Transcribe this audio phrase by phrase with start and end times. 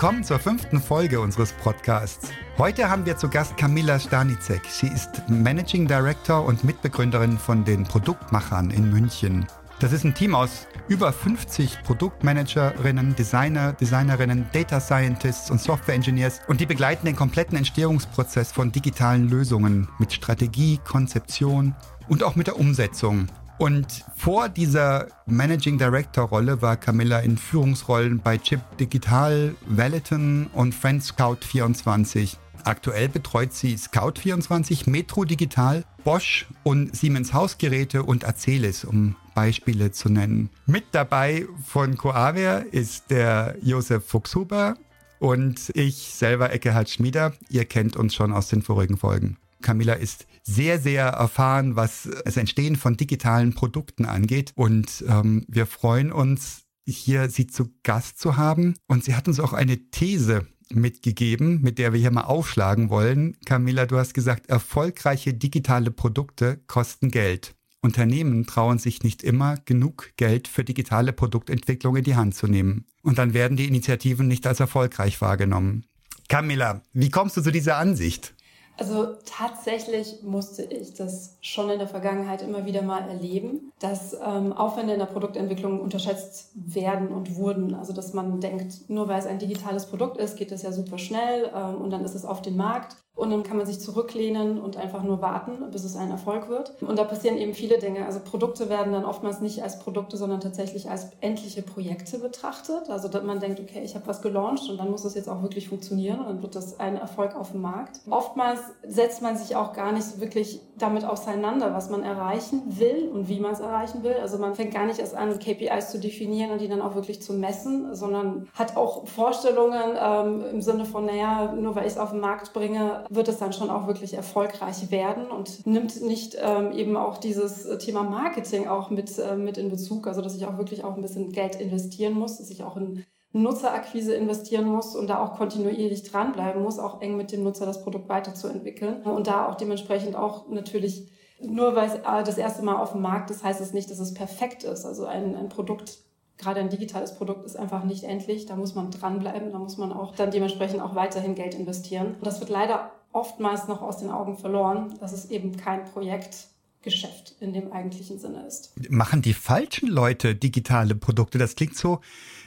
[0.00, 2.30] Willkommen zur fünften Folge unseres Podcasts.
[2.56, 4.64] Heute haben wir zu Gast Camilla Stanicek.
[4.64, 9.48] Sie ist Managing Director und Mitbegründerin von den Produktmachern in München.
[9.80, 16.42] Das ist ein Team aus über 50 Produktmanagerinnen, Designer, Designerinnen, Data Scientists und Software Engineers
[16.46, 21.74] und die begleiten den kompletten Entstehungsprozess von digitalen Lösungen mit Strategie, Konzeption
[22.06, 23.26] und auch mit der Umsetzung.
[23.58, 30.74] Und vor dieser Managing Director Rolle war Camilla in Führungsrollen bei Chip Digital, Valeton und
[30.74, 32.38] Friends Scout 24.
[32.64, 40.08] Aktuell betreut sie Scout24, Metro Digital, Bosch und Siemens Hausgeräte und Acelis, um Beispiele zu
[40.08, 40.50] nennen.
[40.66, 44.76] Mit dabei von Coavia ist der Josef Fuchshuber
[45.18, 47.32] und ich selber Eckehard Schmieder.
[47.48, 49.36] Ihr kennt uns schon aus den vorigen Folgen.
[49.62, 54.52] Camilla ist sehr, sehr erfahren, was das Entstehen von digitalen Produkten angeht.
[54.54, 58.74] Und ähm, wir freuen uns, hier sie zu Gast zu haben.
[58.86, 63.36] Und sie hat uns auch eine These mitgegeben, mit der wir hier mal aufschlagen wollen.
[63.44, 67.54] Camilla, du hast gesagt, erfolgreiche digitale Produkte kosten Geld.
[67.80, 72.86] Unternehmen trauen sich nicht immer, genug Geld für digitale Produktentwicklung in die Hand zu nehmen.
[73.02, 75.84] Und dann werden die Initiativen nicht als erfolgreich wahrgenommen.
[76.28, 78.34] Camilla, wie kommst du zu dieser Ansicht?
[78.78, 84.52] Also tatsächlich musste ich das schon in der Vergangenheit immer wieder mal erleben, dass ähm,
[84.52, 87.74] Aufwände in der Produktentwicklung unterschätzt werden und wurden.
[87.74, 90.96] Also dass man denkt, nur weil es ein digitales Produkt ist, geht es ja super
[90.96, 92.96] schnell ähm, und dann ist es auf dem Markt.
[93.18, 96.80] Und dann kann man sich zurücklehnen und einfach nur warten, bis es ein Erfolg wird.
[96.80, 98.06] Und da passieren eben viele Dinge.
[98.06, 102.88] Also Produkte werden dann oftmals nicht als Produkte, sondern tatsächlich als endliche Projekte betrachtet.
[102.88, 105.42] Also dass man denkt, okay, ich habe was gelauncht und dann muss es jetzt auch
[105.42, 108.00] wirklich funktionieren und dann wird das ein Erfolg auf dem Markt.
[108.08, 113.10] Oftmals setzt man sich auch gar nicht so wirklich damit auseinander, was man erreichen will
[113.12, 114.14] und wie man es erreichen will.
[114.22, 117.20] Also man fängt gar nicht erst an, KPIs zu definieren und die dann auch wirklich
[117.20, 121.98] zu messen, sondern hat auch Vorstellungen ähm, im Sinne von, naja, nur weil ich es
[121.98, 126.36] auf den Markt bringe, wird es dann schon auch wirklich erfolgreich werden und nimmt nicht
[126.40, 130.46] ähm, eben auch dieses Thema Marketing auch mit, äh, mit in Bezug, also dass ich
[130.46, 134.96] auch wirklich auch ein bisschen Geld investieren muss, dass ich auch in Nutzerakquise investieren muss
[134.96, 139.26] und da auch kontinuierlich dranbleiben muss, auch eng mit dem Nutzer das Produkt weiterzuentwickeln und
[139.26, 141.10] da auch dementsprechend auch natürlich
[141.40, 144.00] nur weil es äh, das erste Mal auf dem Markt ist, heißt es nicht, dass
[144.00, 144.84] es perfekt ist.
[144.84, 145.98] Also ein, ein Produkt
[146.38, 148.46] gerade ein digitales Produkt ist einfach nicht endlich.
[148.46, 152.14] Da muss man dranbleiben, da muss man auch dann dementsprechend auch weiterhin Geld investieren.
[152.14, 157.36] Und das wird leider oftmals noch aus den Augen verloren, dass es eben kein Projektgeschäft
[157.40, 158.72] in dem eigentlichen Sinne ist.
[158.90, 161.38] Machen die falschen Leute digitale Produkte?
[161.38, 162.00] Das klingt so,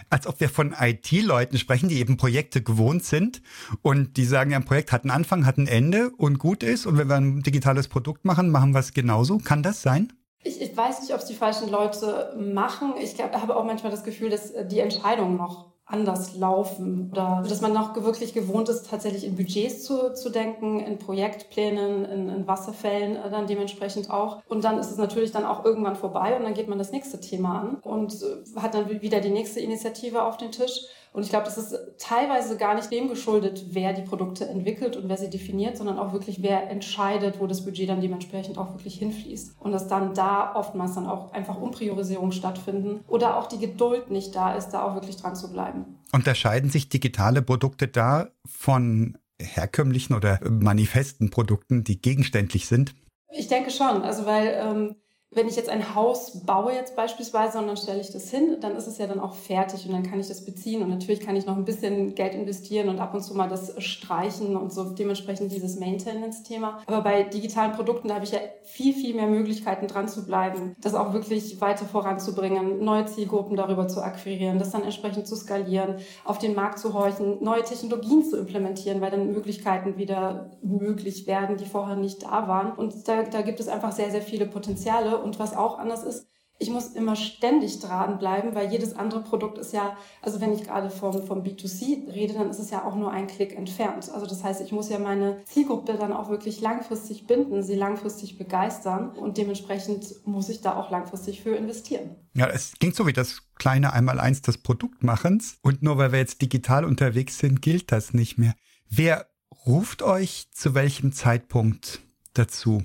[0.10, 3.42] als ob wir von IT-Leuten sprechen, die eben Projekte gewohnt sind
[3.82, 6.86] und die sagen, ja, ein Projekt hat einen Anfang, hat ein Ende und gut ist.
[6.86, 9.38] Und wenn wir ein digitales Produkt machen, machen wir es genauso.
[9.38, 10.12] Kann das sein?
[10.44, 12.94] Ich, ich weiß nicht, ob es die falschen Leute machen.
[13.02, 17.74] Ich habe auch manchmal das Gefühl, dass die Entscheidung noch anders laufen oder dass man
[17.74, 23.18] noch wirklich gewohnt ist, tatsächlich in Budgets zu, zu denken, in Projektplänen, in, in Wasserfällen
[23.18, 24.42] äh, dann dementsprechend auch.
[24.48, 27.20] Und dann ist es natürlich dann auch irgendwann vorbei und dann geht man das nächste
[27.20, 30.86] Thema an und äh, hat dann wieder die nächste Initiative auf den Tisch.
[31.14, 35.10] Und ich glaube, das ist teilweise gar nicht dem geschuldet, wer die Produkte entwickelt und
[35.10, 38.96] wer sie definiert, sondern auch wirklich, wer entscheidet, wo das Budget dann dementsprechend auch wirklich
[38.96, 39.56] hinfließt.
[39.60, 44.36] Und dass dann da oftmals dann auch einfach Umpriorisierungen stattfinden oder auch die Geduld nicht
[44.36, 46.00] da ist, da auch wirklich dran zu bleiben.
[46.14, 52.96] Unterscheiden sich digitale Produkte da von herkömmlichen oder manifesten Produkten, die gegenständlich sind?
[53.32, 54.04] Ich denke schon.
[54.04, 54.96] Also weil ähm,
[55.34, 58.76] wenn ich jetzt ein Haus baue jetzt beispielsweise und dann stelle ich das hin, dann
[58.76, 61.38] ist es ja dann auch fertig und dann kann ich das beziehen und natürlich kann
[61.38, 64.84] ich noch ein bisschen Geld investieren und ab und zu mal das streichen und so
[64.84, 66.82] dementsprechend dieses Maintenance-Thema.
[66.86, 70.76] Aber bei digitalen Produkten, da habe ich ja viel, viel mehr Möglichkeiten dran zu bleiben,
[70.82, 75.96] das auch wirklich weiter voranzubringen, neue Zielgruppen darüber zu akquirieren, das dann entsprechend zu skalieren,
[76.26, 81.56] auf den Markt zu horchen, neue Technologien zu implementieren, weil dann Möglichkeiten wieder möglich werden,
[81.56, 82.74] die vorher nicht da waren.
[82.74, 86.28] Und da, da gibt es einfach sehr, sehr viele Potenziale und was auch anders ist,
[86.62, 90.92] ich muss immer ständig dranbleiben, weil jedes andere Produkt ist ja, also wenn ich gerade
[90.92, 94.12] vom, vom B2C rede, dann ist es ja auch nur ein Klick entfernt.
[94.12, 98.38] Also das heißt, ich muss ja meine Zielgruppe dann auch wirklich langfristig binden, sie langfristig
[98.38, 102.16] begeistern und dementsprechend muss ich da auch langfristig für investieren.
[102.36, 106.44] Ja, es klingt so wie das kleine Einmaleins des Produktmachens und nur weil wir jetzt
[106.44, 108.54] digital unterwegs sind, gilt das nicht mehr.
[108.88, 109.26] Wer
[109.66, 112.02] ruft euch zu welchem Zeitpunkt
[112.36, 112.84] dazu?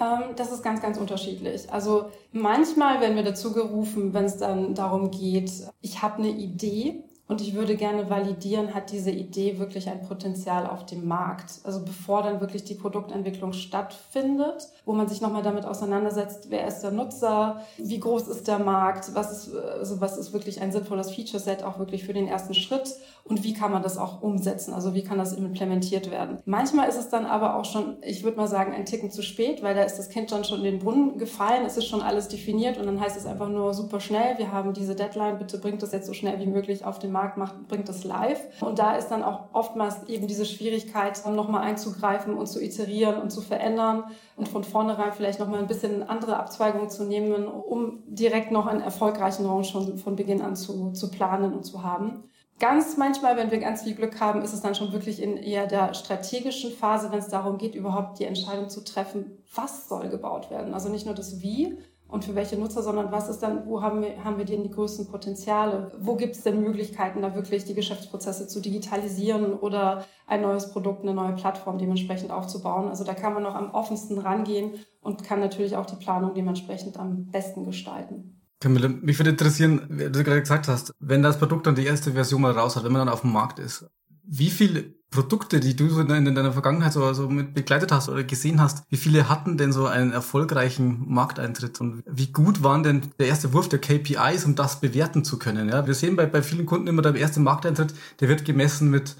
[0.00, 1.72] Ähm, das ist ganz, ganz unterschiedlich.
[1.72, 5.50] Also manchmal werden wir dazu gerufen, wenn es dann darum geht,
[5.80, 10.66] ich habe eine Idee Und ich würde gerne validieren, hat diese Idee wirklich ein Potenzial
[10.66, 11.60] auf dem Markt?
[11.62, 16.80] Also bevor dann wirklich die Produktentwicklung stattfindet, wo man sich nochmal damit auseinandersetzt, wer ist
[16.80, 21.10] der Nutzer, wie groß ist der Markt, was ist, also was ist wirklich ein sinnvolles
[21.10, 22.94] Feature-Set auch wirklich für den ersten Schritt
[23.24, 24.72] und wie kann man das auch umsetzen?
[24.72, 26.38] Also wie kann das implementiert werden?
[26.46, 29.62] Manchmal ist es dann aber auch schon, ich würde mal sagen, ein Ticken zu spät,
[29.62, 32.28] weil da ist das Kind dann schon in den Brunnen gefallen, es ist schon alles
[32.28, 35.82] definiert und dann heißt es einfach nur super schnell, wir haben diese Deadline, bitte bringt
[35.82, 38.40] das jetzt so schnell wie möglich auf den Markt, macht, bringt das live.
[38.62, 43.30] Und da ist dann auch oftmals eben diese Schwierigkeit, nochmal einzugreifen und zu iterieren und
[43.30, 44.04] zu verändern
[44.36, 48.80] und von vornherein vielleicht nochmal ein bisschen andere Abzweigungen zu nehmen, um direkt noch einen
[48.80, 52.24] erfolgreichen Launch schon von Beginn an zu, zu planen und zu haben.
[52.60, 55.68] Ganz manchmal, wenn wir ganz viel Glück haben, ist es dann schon wirklich in eher
[55.68, 60.50] der strategischen Phase, wenn es darum geht, überhaupt die Entscheidung zu treffen, was soll gebaut
[60.50, 60.74] werden.
[60.74, 64.00] Also nicht nur das Wie und für welche Nutzer, sondern was ist dann, wo haben
[64.00, 65.92] wir, haben wir denn die größten Potenziale?
[66.00, 71.02] Wo gibt es denn Möglichkeiten, da wirklich die Geschäftsprozesse zu digitalisieren oder ein neues Produkt,
[71.02, 72.88] eine neue Plattform dementsprechend aufzubauen?
[72.88, 74.72] Also da kann man noch am offensten rangehen
[75.02, 78.40] und kann natürlich auch die Planung dementsprechend am besten gestalten.
[78.60, 82.12] Camilla, mich würde interessieren, wie du gerade gesagt hast, wenn das Produkt dann die erste
[82.12, 83.86] Version mal raus hat, wenn man dann auf dem Markt ist,
[84.24, 88.60] wie viele Produkte, die du in deiner Vergangenheit so, so mit begleitet hast oder gesehen
[88.60, 93.28] hast, wie viele hatten denn so einen erfolgreichen Markteintritt und wie gut waren denn der
[93.28, 95.70] erste Wurf der KPIs, um das bewerten zu können?
[95.70, 99.16] Ja, wir sehen bei, bei vielen Kunden immer der erste Markteintritt, der wird gemessen mit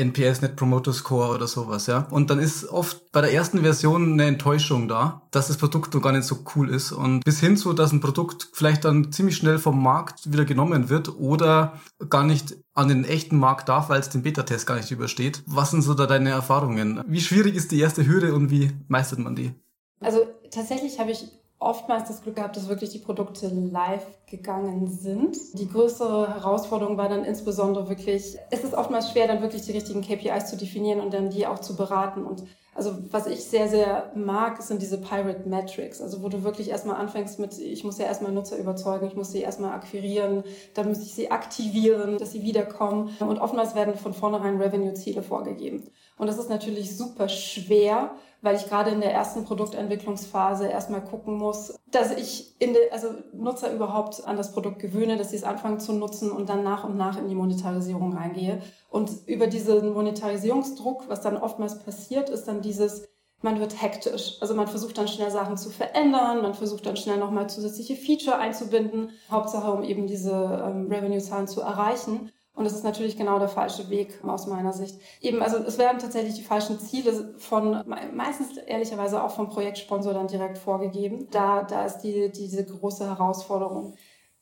[0.00, 2.06] NPS, Net Promoter Score oder sowas, ja.
[2.10, 6.02] Und dann ist oft bei der ersten Version eine Enttäuschung da, dass das Produkt noch
[6.02, 9.36] gar nicht so cool ist und bis hin zu, dass ein Produkt vielleicht dann ziemlich
[9.36, 14.00] schnell vom Markt wieder genommen wird oder gar nicht an den echten Markt darf, weil
[14.00, 15.42] es den Beta-Test gar nicht übersteht.
[15.46, 17.02] Was sind so da deine Erfahrungen?
[17.06, 19.52] Wie schwierig ist die erste Hürde und wie meistert man die?
[20.00, 21.26] Also tatsächlich habe ich
[21.60, 25.36] oftmals das Glück gehabt, dass wirklich die Produkte live gegangen sind.
[25.54, 30.00] Die größere Herausforderung war dann insbesondere wirklich, es ist oftmals schwer, dann wirklich die richtigen
[30.00, 32.24] KPIs zu definieren und dann die auch zu beraten.
[32.24, 36.70] Und also was ich sehr, sehr mag, sind diese Pirate Metrics, also wo du wirklich
[36.70, 40.88] erstmal anfängst mit, ich muss ja erstmal Nutzer überzeugen, ich muss sie erstmal akquirieren, dann
[40.88, 43.10] muss ich sie aktivieren, dass sie wiederkommen.
[43.20, 45.90] Und oftmals werden von vornherein Revenue-Ziele vorgegeben.
[46.20, 48.10] Und das ist natürlich super schwer,
[48.42, 53.08] weil ich gerade in der ersten Produktentwicklungsphase erstmal gucken muss, dass ich in de, also
[53.32, 56.84] Nutzer überhaupt an das Produkt gewöhne, dass sie es anfangen zu nutzen und dann nach
[56.84, 58.60] und nach in die Monetarisierung reingehe.
[58.90, 63.08] Und über diesen Monetarisierungsdruck, was dann oftmals passiert, ist dann dieses,
[63.40, 64.36] man wird hektisch.
[64.42, 68.36] Also man versucht dann schnell Sachen zu verändern, man versucht dann schnell nochmal zusätzliche Feature
[68.36, 72.30] einzubinden, Hauptsache um eben diese ähm, Revenue-Zahlen zu erreichen.
[72.60, 75.00] Und das ist natürlich genau der falsche Weg aus meiner Sicht.
[75.22, 77.82] Eben, also es werden tatsächlich die falschen Ziele von,
[78.14, 81.26] meistens ehrlicherweise auch vom Projektsponsor dann direkt vorgegeben.
[81.30, 83.94] Da, da ist die, diese große Herausforderung.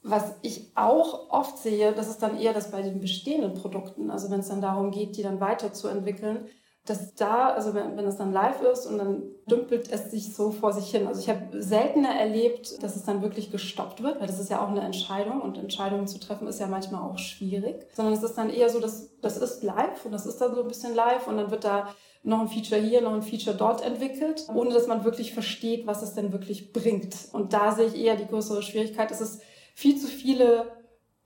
[0.02, 4.10] Was ich auch oft sehe, das ist dann eher das bei den bestehenden Produkten.
[4.10, 6.48] Also wenn es dann darum geht, die dann weiterzuentwickeln,
[6.88, 10.50] dass da, also wenn, wenn es dann live ist und dann dümpelt es sich so
[10.50, 11.06] vor sich hin.
[11.06, 14.62] Also ich habe seltener erlebt, dass es dann wirklich gestoppt wird, weil das ist ja
[14.62, 18.36] auch eine Entscheidung und Entscheidungen zu treffen ist ja manchmal auch schwierig, sondern es ist
[18.38, 21.26] dann eher so, dass das ist live und das ist dann so ein bisschen live
[21.26, 21.88] und dann wird da
[22.22, 26.02] noch ein Feature hier, noch ein Feature dort entwickelt, ohne dass man wirklich versteht, was
[26.02, 27.14] es denn wirklich bringt.
[27.32, 29.10] Und da sehe ich eher die größere Schwierigkeit.
[29.10, 29.40] Es ist
[29.74, 30.77] viel zu viele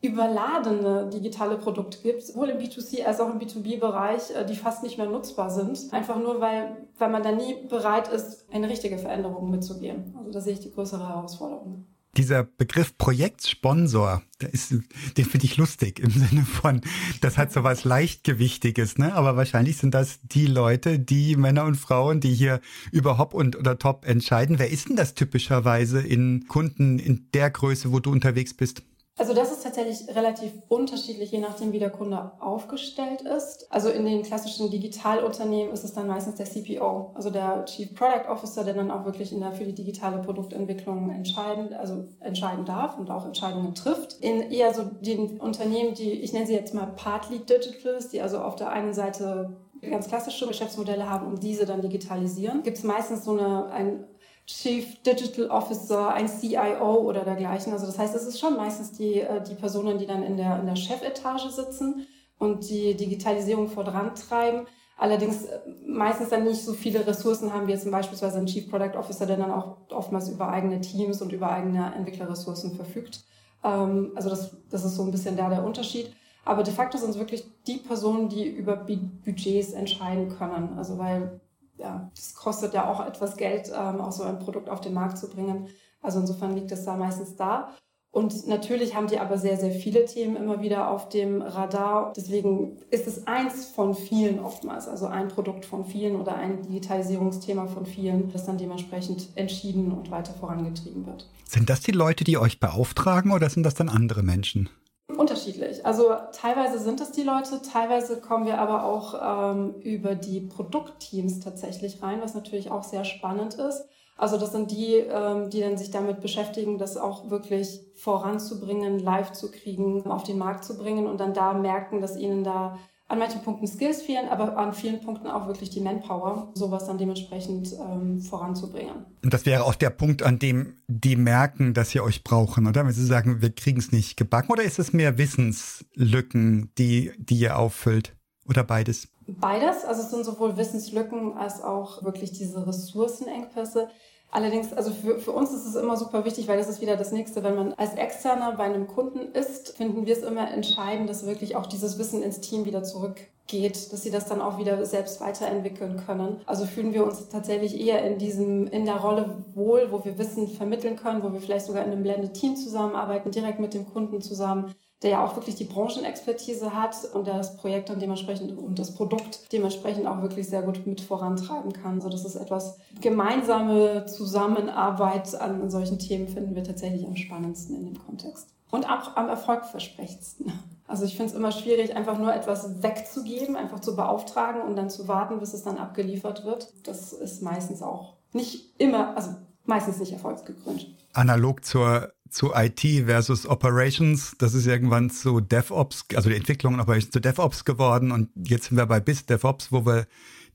[0.03, 4.99] überladene digitale Produkte gibt, sowohl im B2C als auch im B2B-Bereich, äh, die fast nicht
[4.99, 5.93] mehr nutzbar sind.
[5.93, 10.15] Einfach nur, weil, weil man da nie bereit ist, eine richtige Veränderung mitzugehen.
[10.19, 11.87] Also da sehe ich die größere Herausforderung.
[12.17, 14.73] Dieser Begriff Projektsponsor, der ist,
[15.17, 16.83] den finde ich lustig im Sinne von,
[17.23, 19.15] das hat so was Leichtgewichtiges, ne?
[19.15, 23.57] Aber wahrscheinlich sind das die Leute, die Männer und Frauen, die hier über Hop und
[23.57, 24.59] oder Top entscheiden.
[24.59, 28.83] Wer ist denn das typischerweise in Kunden in der Größe, wo du unterwegs bist?
[29.19, 33.67] Also das ist tatsächlich relativ unterschiedlich, je nachdem, wie der Kunde aufgestellt ist.
[33.71, 38.31] Also in den klassischen Digitalunternehmen ist es dann meistens der CPO, also der Chief Product
[38.31, 42.99] Officer, der dann auch wirklich in der, für die digitale Produktentwicklung entscheiden, also entscheiden darf
[42.99, 44.15] und auch Entscheidungen trifft.
[44.21, 48.39] In eher so den Unternehmen, die, ich nenne sie jetzt mal Partly Digitals, die also
[48.39, 49.57] auf der einen Seite
[49.91, 54.05] ganz klassische Geschäftsmodelle haben und diese dann digitalisieren, gibt es meistens so eine, ein
[54.47, 57.73] Chief Digital Officer, ein CIO oder dergleichen.
[57.73, 60.59] Also das heißt, es ist schon meistens die, äh, die Personen, die dann in der,
[60.59, 62.07] in der Chefetage sitzen
[62.39, 64.67] und die Digitalisierung vorantreiben.
[64.99, 68.97] Allerdings äh, meistens dann nicht so viele Ressourcen haben wie jetzt beispielsweise ein Chief Product
[68.99, 73.25] Officer, der dann auch oftmals über eigene Teams und über eigene Entwicklerressourcen verfügt.
[73.63, 76.13] Ähm, also das, das ist so ein bisschen da der Unterschied.
[76.45, 80.77] Aber de facto sind es wirklich die Personen, die über Budgets entscheiden können.
[80.77, 81.41] Also weil
[81.83, 85.19] ja, das kostet ja auch etwas Geld, ähm, auch so ein Produkt auf den Markt
[85.19, 85.69] zu bringen.
[86.01, 87.75] Also insofern liegt es da meistens da.
[88.13, 92.13] Und natürlich haben die aber sehr, sehr viele Themen immer wieder auf dem Radar.
[92.15, 97.69] Deswegen ist es eins von vielen oftmals, also ein Produkt von vielen oder ein Digitalisierungsthema
[97.69, 101.27] von vielen, das dann dementsprechend entschieden und weiter vorangetrieben wird.
[101.49, 104.69] Sind das die Leute, die euch beauftragen oder sind das dann andere Menschen?
[105.17, 105.72] Unterschiedlich.
[105.85, 111.41] Also teilweise sind es die Leute, teilweise kommen wir aber auch ähm, über die Produktteams
[111.41, 113.85] tatsächlich rein, was natürlich auch sehr spannend ist.
[114.17, 119.33] Also das sind die, ähm, die dann sich damit beschäftigen, das auch wirklich voranzubringen, live
[119.33, 122.79] zu kriegen, auf den Markt zu bringen und dann da merken, dass ihnen da
[123.13, 126.97] an manchen Punkten Skills fehlen, aber an vielen Punkten auch wirklich die Manpower, sowas dann
[126.97, 129.05] dementsprechend ähm, voranzubringen.
[129.23, 132.87] Und das wäre auch der Punkt, an dem die merken, dass sie euch brauchen, oder?
[132.87, 137.37] Wenn sie sagen, wir kriegen es nicht gebacken, oder ist es mehr Wissenslücken, die, die
[137.37, 138.17] ihr auffüllt?
[138.49, 139.09] Oder beides?
[139.27, 139.85] Beides.
[139.85, 143.89] Also es sind sowohl Wissenslücken als auch wirklich diese Ressourcenengpässe.
[144.35, 147.13] Allerdings, also für, für uns ist es immer super wichtig, weil das ist wieder das
[147.13, 147.45] Nächste.
[147.45, 151.55] Wenn man als Externer bei einem Kunden ist, finden wir es immer entscheidend, dass wirklich
[151.55, 156.03] auch dieses Wissen ins Team wieder zurückgeht, dass sie das dann auch wieder selbst weiterentwickeln
[156.07, 156.41] können.
[156.47, 160.49] Also fühlen wir uns tatsächlich eher in diesem, in der Rolle wohl, wo wir Wissen
[160.49, 164.23] vermitteln können, wo wir vielleicht sogar in einem Blended Team zusammenarbeiten, direkt mit dem Kunden
[164.23, 168.95] zusammen der ja auch wirklich die Branchenexpertise hat und das Projekt dann dementsprechend und das
[168.95, 172.01] Produkt dementsprechend auch wirklich sehr gut mit vorantreiben kann.
[172.01, 177.85] So, das ist etwas gemeinsame Zusammenarbeit an solchen Themen finden wir tatsächlich am spannendsten in
[177.87, 178.49] dem Kontext.
[178.71, 180.53] Und auch am erfolgversprechendsten.
[180.87, 184.89] Also ich finde es immer schwierig, einfach nur etwas wegzugeben, einfach zu beauftragen und dann
[184.89, 186.73] zu warten, bis es dann abgeliefert wird.
[186.85, 189.31] Das ist meistens auch nicht immer, also
[189.67, 190.87] meistens nicht erfolgsgekrönt.
[191.13, 194.35] Analog zur zu IT versus Operations.
[194.39, 198.11] Das ist irgendwann zu DevOps, also die Entwicklung und Operations zu DevOps geworden.
[198.11, 200.07] Und jetzt sind wir bei BIS DevOps, wo wir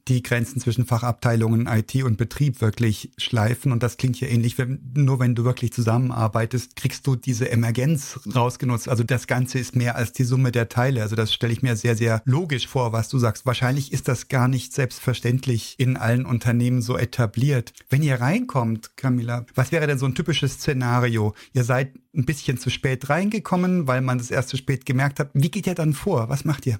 [0.07, 3.71] die Grenzen zwischen Fachabteilungen IT und Betrieb wirklich schleifen.
[3.71, 8.19] Und das klingt ja ähnlich, wenn, nur wenn du wirklich zusammenarbeitest, kriegst du diese Emergenz
[8.33, 8.87] rausgenutzt.
[8.87, 11.01] Also das Ganze ist mehr als die Summe der Teile.
[11.01, 13.45] Also das stelle ich mir sehr, sehr logisch vor, was du sagst.
[13.45, 17.73] Wahrscheinlich ist das gar nicht selbstverständlich in allen Unternehmen so etabliert.
[17.89, 21.33] Wenn ihr reinkommt, Camilla, was wäre denn so ein typisches Szenario?
[21.53, 25.29] Ihr seid ein bisschen zu spät reingekommen, weil man das erst zu spät gemerkt hat.
[25.33, 26.29] Wie geht ihr dann vor?
[26.29, 26.79] Was macht ihr?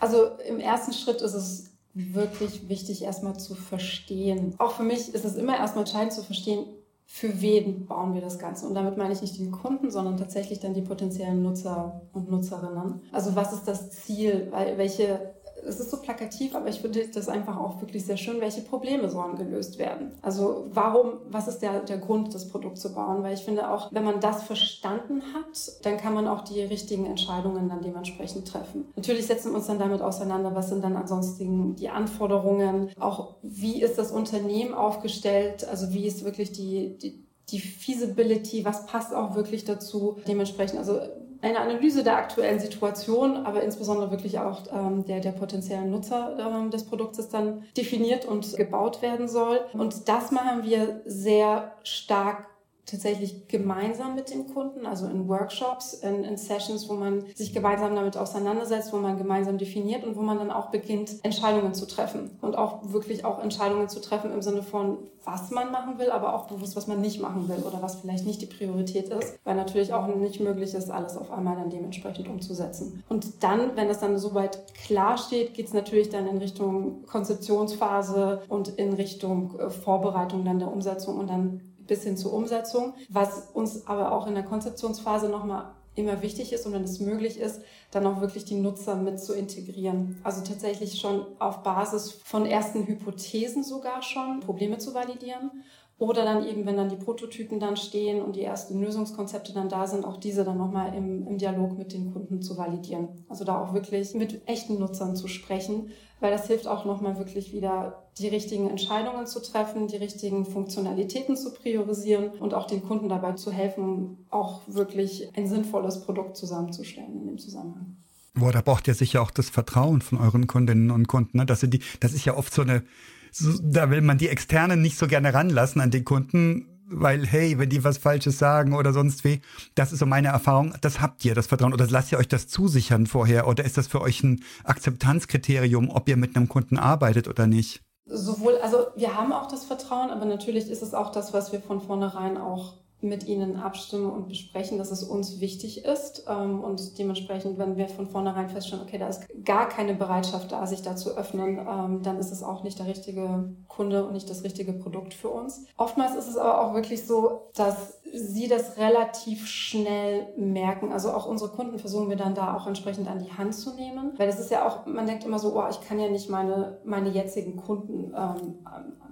[0.00, 4.54] Also im ersten Schritt ist es wirklich wichtig, erstmal zu verstehen.
[4.58, 6.66] Auch für mich ist es immer erstmal entscheidend zu verstehen,
[7.10, 8.66] für wen bauen wir das Ganze?
[8.66, 13.00] Und damit meine ich nicht den Kunden, sondern tatsächlich dann die potenziellen Nutzer und Nutzerinnen.
[13.12, 14.52] Also was ist das Ziel?
[14.76, 15.34] Welche
[15.66, 19.08] es ist so plakativ, aber ich finde das einfach auch wirklich sehr schön, welche Probleme
[19.10, 20.12] sollen gelöst werden.
[20.22, 23.22] Also warum, was ist der, der Grund, das Produkt zu bauen?
[23.22, 27.06] Weil ich finde auch, wenn man das verstanden hat, dann kann man auch die richtigen
[27.06, 28.86] Entscheidungen dann dementsprechend treffen.
[28.96, 33.82] Natürlich setzen wir uns dann damit auseinander, was sind dann ansonsten die Anforderungen, auch wie
[33.82, 39.34] ist das Unternehmen aufgestellt, also wie ist wirklich die, die die Feasibility, was passt auch
[39.34, 40.18] wirklich dazu.
[40.26, 41.00] Dementsprechend, also
[41.40, 46.70] eine Analyse der aktuellen Situation, aber insbesondere wirklich auch ähm, der, der potenziellen Nutzer ähm,
[46.70, 49.60] des Produktes dann definiert und gebaut werden soll.
[49.72, 52.46] Und das machen wir sehr stark
[52.88, 57.94] tatsächlich gemeinsam mit dem Kunden, also in Workshops, in, in, Sessions, wo man sich gemeinsam
[57.94, 62.30] damit auseinandersetzt, wo man gemeinsam definiert und wo man dann auch beginnt, Entscheidungen zu treffen
[62.40, 66.34] und auch wirklich auch Entscheidungen zu treffen im Sinne von, was man machen will, aber
[66.34, 69.56] auch bewusst, was man nicht machen will oder was vielleicht nicht die Priorität ist, weil
[69.56, 73.04] natürlich auch nicht möglich ist, alles auf einmal dann dementsprechend umzusetzen.
[73.10, 78.42] Und dann, wenn es dann soweit klar steht, geht es natürlich dann in Richtung Konzeptionsphase
[78.48, 83.48] und in Richtung äh, Vorbereitung dann der Umsetzung und dann bis hin zur Umsetzung, was
[83.52, 87.60] uns aber auch in der Konzeptionsphase nochmal immer wichtig ist und wenn es möglich ist,
[87.90, 90.20] dann auch wirklich die Nutzer mit zu integrieren.
[90.22, 95.50] Also tatsächlich schon auf Basis von ersten Hypothesen sogar schon Probleme zu validieren
[95.98, 99.88] oder dann eben, wenn dann die Prototypen dann stehen und die ersten Lösungskonzepte dann da
[99.88, 103.24] sind, auch diese dann nochmal im, im Dialog mit den Kunden zu validieren.
[103.28, 105.90] Also da auch wirklich mit echten Nutzern zu sprechen
[106.20, 111.36] weil das hilft auch nochmal wirklich wieder die richtigen Entscheidungen zu treffen, die richtigen Funktionalitäten
[111.36, 117.20] zu priorisieren und auch den Kunden dabei zu helfen, auch wirklich ein sinnvolles Produkt zusammenzustellen
[117.20, 117.96] in dem Zusammenhang.
[118.34, 121.46] Boah, da braucht ihr sicher auch das Vertrauen von euren Kundinnen und Kunden, ne?
[121.46, 122.84] dass sie die, das ist ja oft so eine,
[123.32, 127.58] so, da will man die Externen nicht so gerne ranlassen an den Kunden, weil, hey,
[127.58, 129.40] wenn die was Falsches sagen oder sonst wie,
[129.74, 132.48] das ist so meine Erfahrung, das habt ihr, das Vertrauen, oder lasst ihr euch das
[132.48, 137.28] zusichern vorher, oder ist das für euch ein Akzeptanzkriterium, ob ihr mit einem Kunden arbeitet
[137.28, 137.82] oder nicht?
[138.06, 141.60] Sowohl, also wir haben auch das Vertrauen, aber natürlich ist es auch das, was wir
[141.60, 146.24] von vornherein auch mit ihnen abstimmen und besprechen, dass es uns wichtig ist.
[146.28, 150.66] Ähm, und dementsprechend, wenn wir von vornherein feststellen, okay, da ist gar keine Bereitschaft da,
[150.66, 154.28] sich da zu öffnen, ähm, dann ist es auch nicht der richtige Kunde und nicht
[154.28, 155.64] das richtige Produkt für uns.
[155.76, 160.92] Oftmals ist es aber auch wirklich so, dass sie das relativ schnell merken.
[160.92, 164.12] Also auch unsere Kunden versuchen wir dann da auch entsprechend an die Hand zu nehmen.
[164.16, 166.78] Weil das ist ja auch, man denkt immer so, oh, ich kann ja nicht meine,
[166.84, 168.58] meine jetzigen Kunden ähm,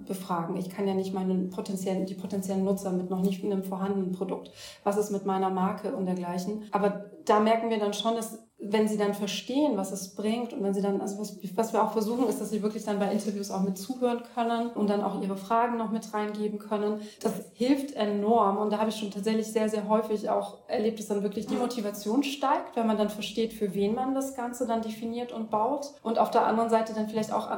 [0.05, 0.57] befragen.
[0.57, 4.51] Ich kann ja nicht meinen potenziellen, die potenziellen Nutzer mit noch nicht einem vorhandenen Produkt.
[4.83, 6.65] Was ist mit meiner Marke und dergleichen?
[6.71, 10.63] Aber da merken wir dann schon, dass wenn sie dann verstehen, was es bringt und
[10.63, 13.11] wenn sie dann, also was, was wir auch versuchen, ist, dass sie wirklich dann bei
[13.11, 17.01] Interviews auch mit zuhören können und dann auch ihre Fragen noch mit reingeben können.
[17.21, 21.07] Das hilft enorm und da habe ich schon tatsächlich sehr, sehr häufig auch erlebt, dass
[21.07, 24.81] dann wirklich die Motivation steigt, wenn man dann versteht, für wen man das Ganze dann
[24.81, 27.49] definiert und baut und auf der anderen Seite dann vielleicht auch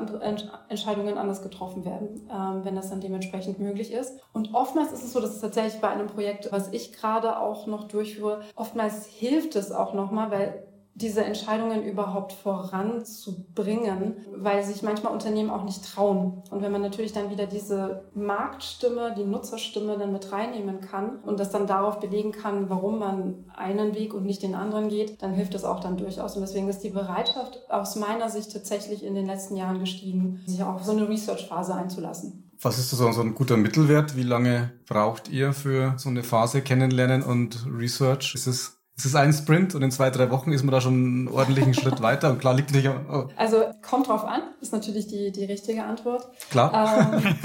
[0.67, 4.19] Entscheidungen anders getroffen werden, ähm, wenn das dann dementsprechend möglich ist.
[4.33, 7.67] Und oftmals ist es so, dass es tatsächlich bei einem Projekt, was ich gerade auch
[7.67, 15.13] noch durchführe, oftmals hilft es auch nochmal, weil diese Entscheidungen überhaupt voranzubringen, weil sich manchmal
[15.13, 16.43] Unternehmen auch nicht trauen.
[16.51, 21.39] Und wenn man natürlich dann wieder diese Marktstimme, die Nutzerstimme dann mit reinnehmen kann und
[21.39, 25.33] das dann darauf belegen kann, warum man einen Weg und nicht den anderen geht, dann
[25.33, 26.35] hilft das auch dann durchaus.
[26.35, 30.61] Und deswegen ist die Bereitschaft aus meiner Sicht tatsächlich in den letzten Jahren gestiegen, sich
[30.63, 32.49] auch auf so eine Research-Phase einzulassen.
[32.61, 34.17] Was ist so, ein guter Mittelwert?
[34.17, 38.35] Wie lange braucht ihr für so eine Phase Kennenlernen und Research?
[38.35, 40.93] Ist es es ist ein Sprint und in zwei, drei Wochen ist man da schon
[40.93, 42.89] einen ordentlichen Schritt weiter und klar liegt nicht.
[42.89, 43.27] Oh.
[43.37, 46.27] Also kommt drauf an, ist natürlich die, die richtige Antwort.
[46.51, 47.13] Klar.
[47.13, 47.23] Ähm,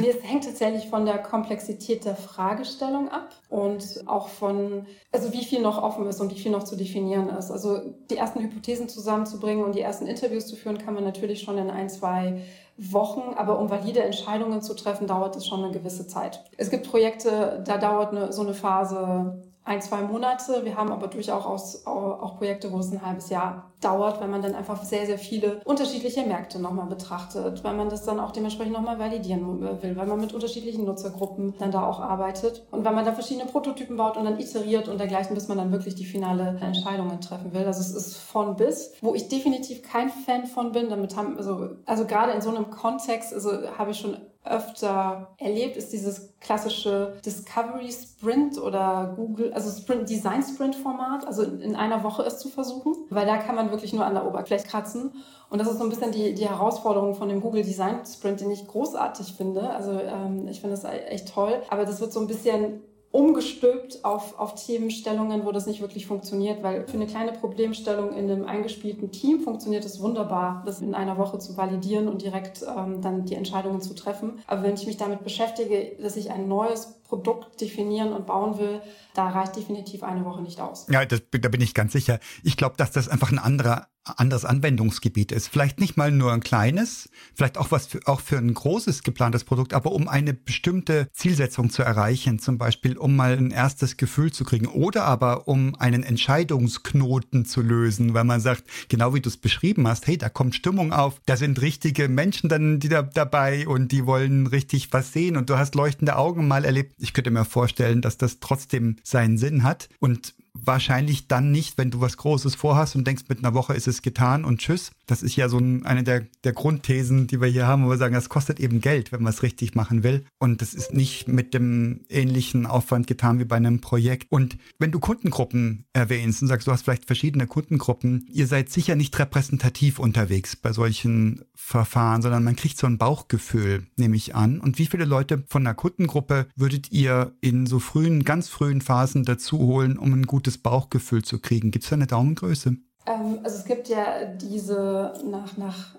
[0.00, 5.44] nee, es hängt tatsächlich von der Komplexität der Fragestellung ab und auch von, also wie
[5.44, 7.50] viel noch offen ist und wie viel noch zu definieren ist.
[7.50, 7.80] Also
[8.10, 11.70] die ersten Hypothesen zusammenzubringen und die ersten Interviews zu führen, kann man natürlich schon in
[11.70, 12.42] ein, zwei
[12.76, 16.44] Wochen, aber um valide Entscheidungen zu treffen, dauert es schon eine gewisse Zeit.
[16.58, 20.64] Es gibt Projekte, da dauert eine, so eine Phase ein, zwei Monate.
[20.64, 24.54] Wir haben aber durchaus auch Projekte, wo es ein halbes Jahr dauert, weil man dann
[24.54, 28.98] einfach sehr, sehr viele unterschiedliche Märkte nochmal betrachtet, weil man das dann auch dementsprechend nochmal
[28.98, 33.12] validieren will, weil man mit unterschiedlichen Nutzergruppen dann da auch arbeitet und weil man da
[33.12, 37.20] verschiedene Prototypen baut und dann iteriert und dergleichen, bis man dann wirklich die finale Entscheidungen
[37.20, 37.66] treffen will.
[37.66, 40.88] Also es ist von bis, wo ich definitiv kein Fan von bin.
[40.88, 45.76] Damit haben, also, also gerade in so einem Kontext, also habe ich schon öfter erlebt,
[45.76, 52.04] ist dieses klassische Discovery Sprint oder Google, also Sprint Design Sprint Format, also in einer
[52.04, 55.12] Woche es zu versuchen, weil da kann man wirklich nur an der Oberfläche kratzen.
[55.48, 58.50] Und das ist so ein bisschen die, die Herausforderung von dem Google Design Sprint, den
[58.50, 59.70] ich großartig finde.
[59.70, 62.82] Also ähm, ich finde das echt toll, aber das wird so ein bisschen
[63.14, 68.28] umgestülpt auf, auf Themenstellungen, wo das nicht wirklich funktioniert, weil für eine kleine Problemstellung in
[68.28, 73.02] einem eingespielten Team funktioniert es wunderbar, das in einer Woche zu validieren und direkt ähm,
[73.02, 74.40] dann die Entscheidungen zu treffen.
[74.48, 78.80] Aber wenn ich mich damit beschäftige, dass ich ein neues Produkt definieren und bauen will,
[79.14, 80.86] da reicht definitiv eine Woche nicht aus.
[80.90, 82.18] Ja, das, da bin ich ganz sicher.
[82.42, 85.48] Ich glaube, dass das einfach ein anderer anderes Anwendungsgebiet ist.
[85.48, 89.44] Vielleicht nicht mal nur ein kleines, vielleicht auch was für, auch für ein großes geplantes
[89.44, 94.32] Produkt, aber um eine bestimmte Zielsetzung zu erreichen, zum Beispiel um mal ein erstes Gefühl
[94.32, 99.28] zu kriegen oder aber um einen Entscheidungsknoten zu lösen, weil man sagt, genau wie du
[99.28, 103.02] es beschrieben hast, hey, da kommt Stimmung auf, da sind richtige Menschen dann die da,
[103.02, 106.94] dabei und die wollen richtig was sehen und du hast leuchtende Augen mal erlebt.
[106.98, 111.90] Ich könnte mir vorstellen, dass das trotzdem seinen Sinn hat und wahrscheinlich dann nicht, wenn
[111.90, 114.92] du was Großes vorhast und denkst, mit einer Woche ist es getan und tschüss.
[115.06, 117.96] Das ist ja so ein, eine der, der Grundthesen, die wir hier haben, wo wir
[117.96, 120.24] sagen, das kostet eben Geld, wenn man es richtig machen will.
[120.38, 124.30] Und das ist nicht mit dem ähnlichen Aufwand getan wie bei einem Projekt.
[124.30, 128.94] Und wenn du Kundengruppen erwähnst und sagst, du hast vielleicht verschiedene Kundengruppen, ihr seid sicher
[128.94, 134.60] nicht repräsentativ unterwegs bei solchen Verfahren, sondern man kriegt so ein Bauchgefühl, nehme ich an.
[134.60, 139.24] Und wie viele Leute von einer Kundengruppe würdet ihr in so frühen, ganz frühen Phasen
[139.24, 141.70] dazu holen, um ein gutes Bauchgefühl zu kriegen?
[141.70, 142.76] Gibt es da eine Daumengröße?
[143.06, 145.96] Ähm, also es gibt ja diese nach, nach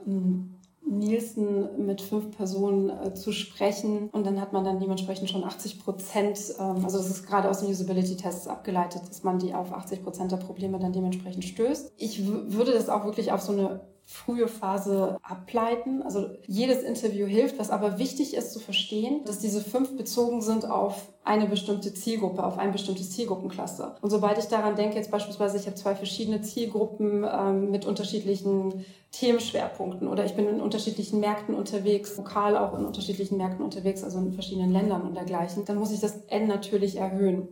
[0.87, 5.83] Nielsen mit fünf Personen äh, zu sprechen und dann hat man dann dementsprechend schon 80
[5.83, 10.03] Prozent, ähm, also das ist gerade aus den Usability-Tests abgeleitet, dass man die auf 80
[10.03, 11.93] Prozent der Probleme dann dementsprechend stößt.
[11.97, 16.03] Ich würde das auch wirklich auf so eine frühe Phase ableiten.
[16.03, 20.69] Also jedes Interview hilft, was aber wichtig ist zu verstehen, dass diese fünf bezogen sind
[20.69, 23.95] auf eine bestimmte Zielgruppe, auf ein bestimmtes Zielgruppencluster.
[24.01, 28.85] Und sobald ich daran denke, jetzt beispielsweise, ich habe zwei verschiedene Zielgruppen ähm, mit unterschiedlichen
[29.11, 34.19] Themenschwerpunkten oder ich bin in unterschiedlichen Märkten unterwegs, lokal auch in unterschiedlichen Märkten unterwegs, also
[34.19, 37.47] in verschiedenen Ländern und dergleichen, dann muss ich das N natürlich erhöhen.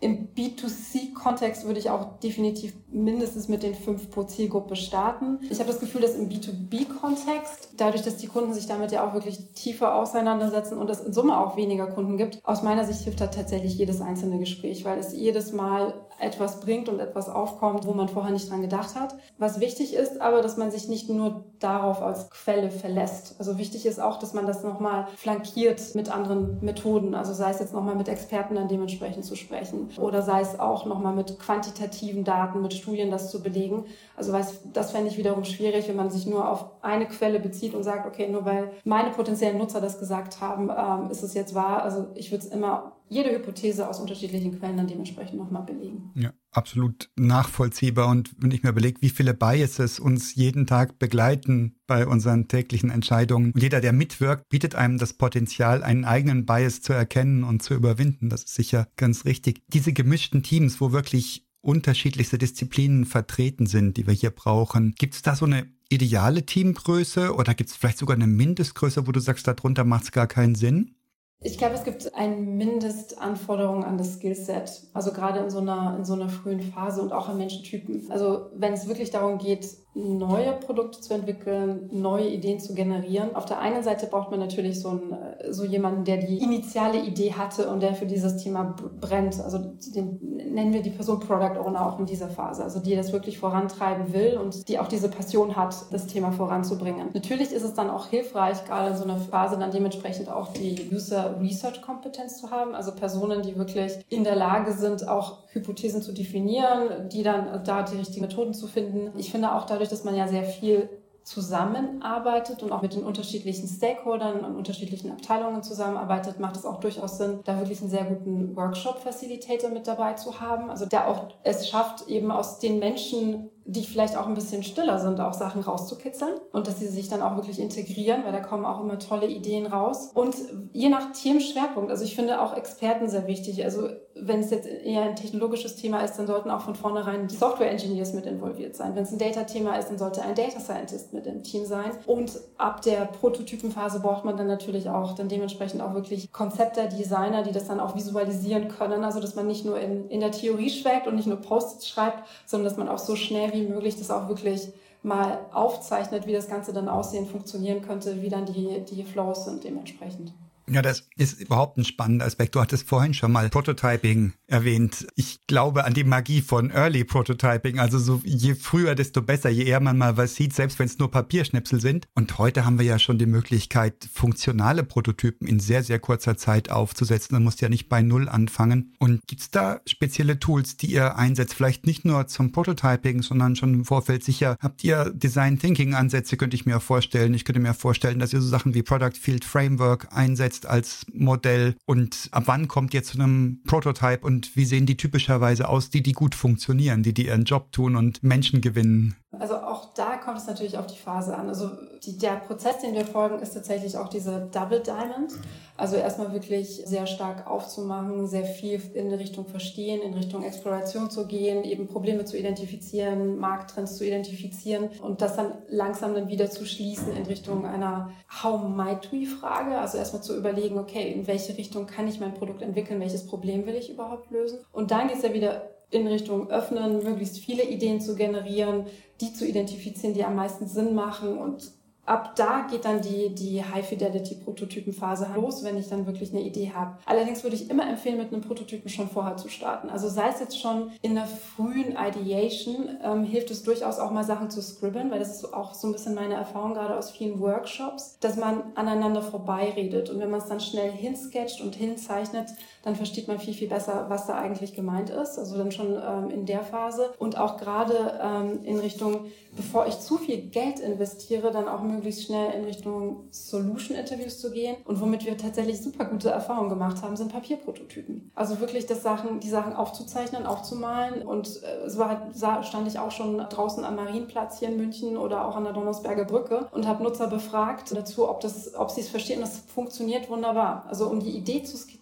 [0.00, 5.38] Im B2C-Kontext würde ich auch definitiv mindestens mit den fünf pro Zielgruppe starten.
[5.50, 9.14] Ich habe das Gefühl, dass im B2B-Kontext, dadurch, dass die Kunden sich damit ja auch
[9.14, 13.20] wirklich tiefer auseinandersetzen und es in Summe auch weniger Kunden gibt, aus meiner Sicht hilft
[13.20, 17.92] da tatsächlich jedes einzelne Gespräch, weil es jedes Mal etwas bringt und etwas aufkommt, wo
[17.92, 19.14] man vorher nicht dran gedacht hat.
[19.38, 23.36] Was wichtig ist, aber, dass man sich nicht nur darauf als Quelle verlässt.
[23.38, 27.14] Also wichtig ist auch, dass man das nochmal flankiert mit anderen Methoden.
[27.14, 30.86] Also sei es jetzt nochmal mit Experten dann dementsprechend zu sprechen oder sei es auch
[30.86, 33.84] nochmal mit quantitativen Daten, mit Studien das zu belegen.
[34.16, 37.74] Also weiß, das fände ich wiederum schwierig, wenn man sich nur auf eine Quelle bezieht
[37.74, 41.54] und sagt, okay, nur weil meine potenziellen Nutzer das gesagt haben, ähm, ist es jetzt
[41.54, 41.82] wahr.
[41.82, 46.10] Also ich würde es immer jede Hypothese aus unterschiedlichen Quellen dann dementsprechend nochmal belegen.
[46.14, 48.08] Ja, absolut nachvollziehbar.
[48.08, 52.90] Und wenn ich mir überlege, wie viele Biases uns jeden Tag begleiten bei unseren täglichen
[52.90, 53.52] Entscheidungen.
[53.52, 57.74] Und jeder, der mitwirkt, bietet einem das Potenzial, einen eigenen Bias zu erkennen und zu
[57.74, 58.28] überwinden.
[58.28, 59.62] Das ist sicher ganz richtig.
[59.68, 64.94] Diese gemischten Teams, wo wirklich unterschiedlichste Disziplinen vertreten sind, die wir hier brauchen.
[64.96, 69.12] Gibt es da so eine ideale Teamgröße oder gibt es vielleicht sogar eine Mindestgröße, wo
[69.12, 70.94] du sagst, darunter macht es gar keinen Sinn?
[71.40, 74.88] Ich glaube, es gibt eine Mindestanforderung an das Skillset.
[74.92, 78.10] Also gerade in so einer, in so einer frühen Phase und auch an Menschentypen.
[78.10, 79.68] Also wenn es wirklich darum geht,
[79.98, 83.34] neue Produkte zu entwickeln, neue Ideen zu generieren.
[83.34, 85.16] Auf der einen Seite braucht man natürlich so, einen,
[85.50, 89.40] so jemanden, der die initiale Idee hatte und der für dieses Thema brennt.
[89.40, 90.18] Also den
[90.52, 92.62] nennen wir die Person Product Owner auch in dieser Phase.
[92.62, 97.08] Also die das wirklich vorantreiben will und die auch diese Passion hat, das Thema voranzubringen.
[97.12, 100.88] Natürlich ist es dann auch hilfreich, gerade in so einer Phase dann dementsprechend auch die
[100.92, 102.74] User Research Kompetenz zu haben.
[102.74, 107.82] Also Personen, die wirklich in der Lage sind, auch Hypothesen zu definieren, die dann da
[107.82, 109.10] die richtigen Methoden zu finden.
[109.18, 110.88] Ich finde auch dadurch, dass man ja sehr viel
[111.28, 117.18] zusammenarbeitet und auch mit den unterschiedlichen Stakeholdern und unterschiedlichen Abteilungen zusammenarbeitet, macht es auch durchaus
[117.18, 120.70] Sinn, da wirklich einen sehr guten Workshop-Facilitator mit dabei zu haben.
[120.70, 124.98] Also der auch es schafft, eben aus den Menschen die vielleicht auch ein bisschen stiller
[124.98, 128.64] sind, auch Sachen rauszukitzeln und dass sie sich dann auch wirklich integrieren, weil da kommen
[128.64, 130.10] auch immer tolle Ideen raus.
[130.14, 130.34] Und
[130.72, 133.62] je nach Themenschwerpunkt, also ich finde auch Experten sehr wichtig.
[133.64, 137.36] Also wenn es jetzt eher ein technologisches Thema ist, dann sollten auch von vornherein die
[137.36, 138.94] Software Engineers mit involviert sein.
[138.94, 141.90] Wenn es ein Data-Thema ist, dann sollte ein Data Scientist mit im Team sein.
[142.06, 147.42] Und ab der Prototypenphase braucht man dann natürlich auch dann dementsprechend auch wirklich Konzepte, Designer,
[147.42, 149.04] die das dann auch visualisieren können.
[149.04, 152.26] Also dass man nicht nur in, in der Theorie schwelgt und nicht nur Posts schreibt,
[152.46, 154.68] sondern dass man auch so schnell wie wie möglich das auch wirklich
[155.02, 159.64] mal aufzeichnet, wie das Ganze dann aussehen, funktionieren könnte, wie dann die, die Flows sind
[159.64, 160.32] dementsprechend.
[160.70, 162.54] Ja, das ist überhaupt ein spannender Aspekt.
[162.54, 165.06] Du hattest vorhin schon mal Prototyping erwähnt.
[165.14, 167.78] Ich glaube an die Magie von Early Prototyping.
[167.78, 170.98] Also so je früher, desto besser, je eher man mal was sieht, selbst wenn es
[170.98, 172.06] nur Papierschnipsel sind.
[172.14, 176.70] Und heute haben wir ja schon die Möglichkeit, funktionale Prototypen in sehr, sehr kurzer Zeit
[176.70, 177.34] aufzusetzen.
[177.34, 178.94] Man muss ja nicht bei Null anfangen.
[178.98, 181.54] Und gibt's da spezielle Tools, die ihr einsetzt?
[181.54, 184.56] Vielleicht nicht nur zum Prototyping, sondern schon im Vorfeld sicher.
[184.60, 187.32] Habt ihr Design Thinking Ansätze, könnte ich mir vorstellen.
[187.32, 191.06] Ich könnte mir vorstellen, dass ihr so Sachen wie Product Field Framework einsetzt jetzt als
[191.12, 195.90] Modell und ab wann kommt ihr zu einem Prototype und wie sehen die typischerweise aus,
[195.90, 199.16] die, die gut funktionieren, die, die ihren Job tun und Menschen gewinnen?
[199.40, 201.48] Also auch da kommt es natürlich auf die Phase an.
[201.48, 201.70] Also
[202.04, 205.32] die, der Prozess, den wir folgen, ist tatsächlich auch diese Double Diamond.
[205.76, 211.26] Also erstmal wirklich sehr stark aufzumachen, sehr viel in Richtung Verstehen, in Richtung Exploration zu
[211.26, 216.66] gehen, eben Probleme zu identifizieren, Markttrends zu identifizieren und das dann langsam dann wieder zu
[216.66, 218.10] schließen in Richtung einer
[218.42, 219.78] How might we Frage.
[219.78, 223.64] Also erstmal zu überlegen, okay, in welche Richtung kann ich mein Produkt entwickeln, welches Problem
[223.64, 224.58] will ich überhaupt lösen?
[224.72, 228.86] Und dann geht es ja wieder in Richtung öffnen, möglichst viele Ideen zu generieren,
[229.20, 231.72] die zu identifizieren, die am meisten Sinn machen und
[232.08, 236.96] ab da geht dann die, die High-Fidelity-Prototypenphase los, wenn ich dann wirklich eine Idee habe.
[237.04, 239.90] Allerdings würde ich immer empfehlen, mit einem Prototypen schon vorher zu starten.
[239.90, 244.24] Also sei es jetzt schon in der frühen Ideation, ähm, hilft es durchaus auch mal
[244.24, 247.40] Sachen zu scribbeln, weil das ist auch so ein bisschen meine Erfahrung gerade aus vielen
[247.40, 250.08] Workshops, dass man aneinander vorbeiredet.
[250.10, 252.48] Und wenn man es dann schnell hinsketcht und hinzeichnet,
[252.82, 255.38] dann versteht man viel, viel besser, was da eigentlich gemeint ist.
[255.38, 257.10] Also dann schon ähm, in der Phase.
[257.18, 262.24] Und auch gerade ähm, in Richtung, bevor ich zu viel Geld investiere, dann auch möglichst
[262.24, 264.76] schnell in Richtung Solution-Interviews zu gehen.
[264.84, 268.30] Und womit wir tatsächlich super gute Erfahrungen gemacht haben, sind Papierprototypen.
[268.34, 271.22] Also wirklich das Sachen, die Sachen aufzuzeichnen, aufzumalen.
[271.22, 272.34] Und äh, so hat,
[272.66, 276.24] stand ich auch schon draußen am Marienplatz hier in München oder auch an der Donnersberger
[276.24, 278.44] Brücke und habe Nutzer befragt dazu, ob,
[278.78, 279.40] ob sie es verstehen.
[279.40, 280.84] Das funktioniert wunderbar.
[280.88, 281.97] Also um die Idee zu skizzieren,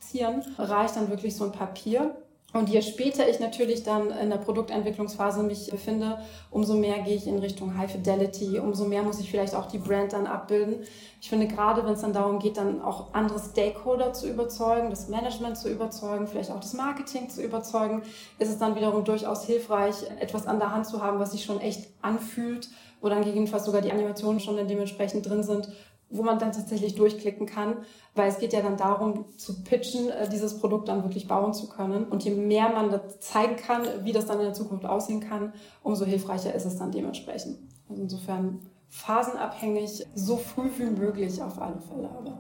[0.59, 2.15] reicht dann wirklich so ein Papier
[2.57, 6.19] Und je später ich natürlich dann in der Produktentwicklungsphase mich befinde,
[6.51, 9.79] umso mehr gehe ich in Richtung High Fidelity, umso mehr muss ich vielleicht auch die
[9.79, 10.77] Brand dann abbilden.
[11.21, 15.09] Ich finde gerade, wenn es dann darum geht, dann auch andere Stakeholder zu überzeugen, das
[15.09, 18.03] Management zu überzeugen, vielleicht auch das Marketing zu überzeugen,
[18.39, 21.61] ist es dann wiederum durchaus hilfreich, etwas an der Hand zu haben, was sich schon
[21.61, 22.71] echt anfühlt,
[23.03, 25.69] wo dann gegebenenfalls sogar die Animationen schon dann dementsprechend drin sind,
[26.11, 27.79] wo man dann tatsächlich durchklicken kann,
[28.15, 31.69] weil es geht ja dann darum zu pitchen, äh, dieses Produkt dann wirklich bauen zu
[31.69, 32.05] können.
[32.05, 35.53] Und je mehr man das zeigen kann, wie das dann in der Zukunft aussehen kann,
[35.83, 37.59] umso hilfreicher ist es dann dementsprechend.
[37.89, 42.09] Also insofern phasenabhängig, so früh wie möglich auf alle Fälle.
[42.09, 42.39] Aber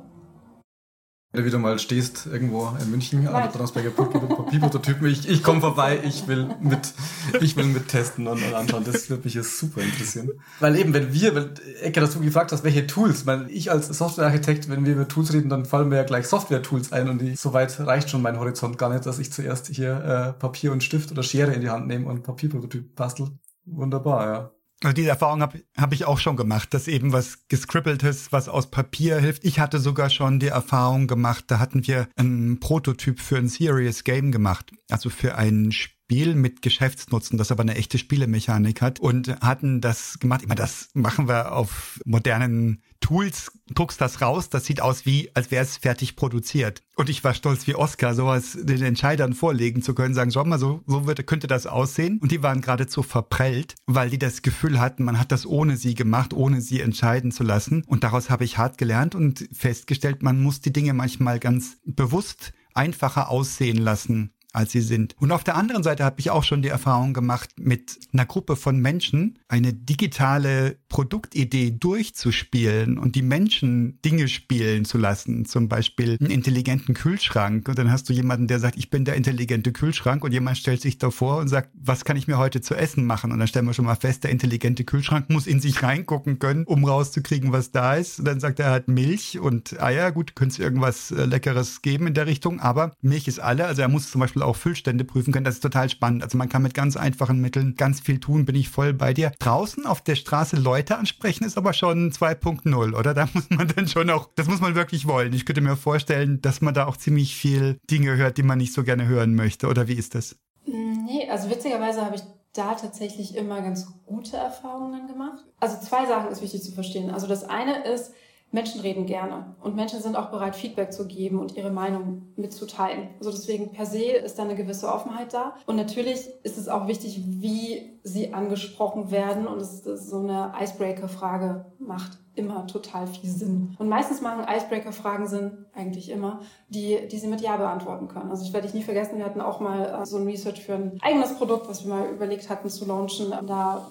[1.32, 5.28] wenn du wieder mal stehst irgendwo in München an der Donnersberger Brücke mit Papierprototypen, ich,
[5.28, 6.94] ich komme vorbei, ich will mit,
[7.40, 8.84] ich will mit testen und, und anschauen.
[8.84, 10.30] Das würde mich jetzt super interessieren.
[10.60, 11.50] Weil eben, wenn wir, wenn
[11.82, 15.50] Ecke dazu gefragt hast, welche Tools, weil ich als Softwarearchitekt, wenn wir über Tools reden,
[15.50, 18.88] dann fallen mir ja gleich Software-Tools ein und die, soweit reicht schon mein Horizont gar
[18.88, 22.06] nicht, dass ich zuerst hier äh, Papier und Stift oder Schere in die Hand nehme
[22.06, 23.28] und Papierprototyp bastel.
[23.66, 24.55] Wunderbar, ja.
[24.82, 28.70] Also diese Erfahrung habe hab ich auch schon gemacht, dass eben was gescribbeltes, was aus
[28.70, 29.44] Papier hilft.
[29.44, 34.04] Ich hatte sogar schon die Erfahrung gemacht, da hatten wir einen Prototyp für ein Serious
[34.04, 39.40] Game gemacht, also für ein Spiel mit Geschäftsnutzen, das aber eine echte Spielemechanik hat und
[39.40, 40.46] hatten das gemacht.
[40.46, 45.50] Meine, das machen wir auf modernen Tools, druckst das raus, das sieht aus wie, als
[45.50, 46.82] wäre es fertig produziert.
[46.96, 50.58] Und ich war stolz wie Oscar, sowas den Entscheidern vorlegen zu können, sagen, schau mal,
[50.58, 52.18] so, so würde, könnte das aussehen.
[52.20, 55.94] Und die waren geradezu verprellt, weil die das Gefühl hatten, man hat das ohne sie
[55.94, 57.84] gemacht, ohne sie entscheiden zu lassen.
[57.86, 62.52] Und daraus habe ich hart gelernt und festgestellt, man muss die Dinge manchmal ganz bewusst
[62.76, 65.14] einfacher aussehen lassen, als sie sind.
[65.18, 68.56] Und auf der anderen Seite habe ich auch schon die Erfahrung gemacht, mit einer Gruppe
[68.56, 75.44] von Menschen eine digitale Produktidee durchzuspielen und die Menschen Dinge spielen zu lassen.
[75.44, 77.68] Zum Beispiel einen intelligenten Kühlschrank.
[77.68, 80.80] Und dann hast du jemanden, der sagt, ich bin der intelligente Kühlschrank und jemand stellt
[80.80, 83.32] sich davor und sagt, was kann ich mir heute zu essen machen?
[83.32, 86.64] Und dann stellen wir schon mal fest, der intelligente Kühlschrank muss in sich reingucken können,
[86.64, 88.20] um rauszukriegen, was da ist.
[88.20, 90.12] Und dann sagt er, er hat Milch und Eier.
[90.12, 93.66] Gut, könnte es irgendwas äh, Leckeres geben in der Richtung, aber Milch ist alle.
[93.66, 95.44] Also er muss zum Beispiel auch Füllstände prüfen können.
[95.44, 96.22] Das ist total spannend.
[96.22, 99.32] Also man kann mit ganz einfachen Mitteln ganz viel tun, bin ich voll bei dir.
[99.40, 103.14] Draußen auf der Straße Leute ansprechen ist aber schon 2.0, oder?
[103.14, 105.32] Da muss man dann schon auch, das muss man wirklich wollen.
[105.32, 108.72] Ich könnte mir vorstellen, dass man da auch ziemlich viel Dinge hört, die man nicht
[108.72, 109.68] so gerne hören möchte.
[109.68, 110.36] Oder wie ist das?
[110.66, 115.44] Nee, also witzigerweise habe ich da tatsächlich immer ganz gute Erfahrungen gemacht.
[115.60, 117.10] Also zwei Sachen ist wichtig zu verstehen.
[117.10, 118.12] Also das eine ist,
[118.52, 123.08] Menschen reden gerne und Menschen sind auch bereit, Feedback zu geben und ihre Meinung mitzuteilen.
[123.18, 125.56] Also deswegen per se ist da eine gewisse Offenheit da.
[125.66, 131.66] Und natürlich ist es auch wichtig, wie sie angesprochen werden und es so eine Icebreaker-Frage
[131.78, 133.74] macht immer total viel Sinn.
[133.78, 138.30] Und meistens machen Icebreaker-Fragen Sinn, eigentlich immer, die, die sie mit Ja beantworten können.
[138.30, 140.74] Also ich werde ich nie vergessen, wir hatten auch mal äh, so ein Research für
[140.74, 143.32] ein eigenes Produkt, was wir mal überlegt hatten zu launchen.
[143.46, 143.88] Da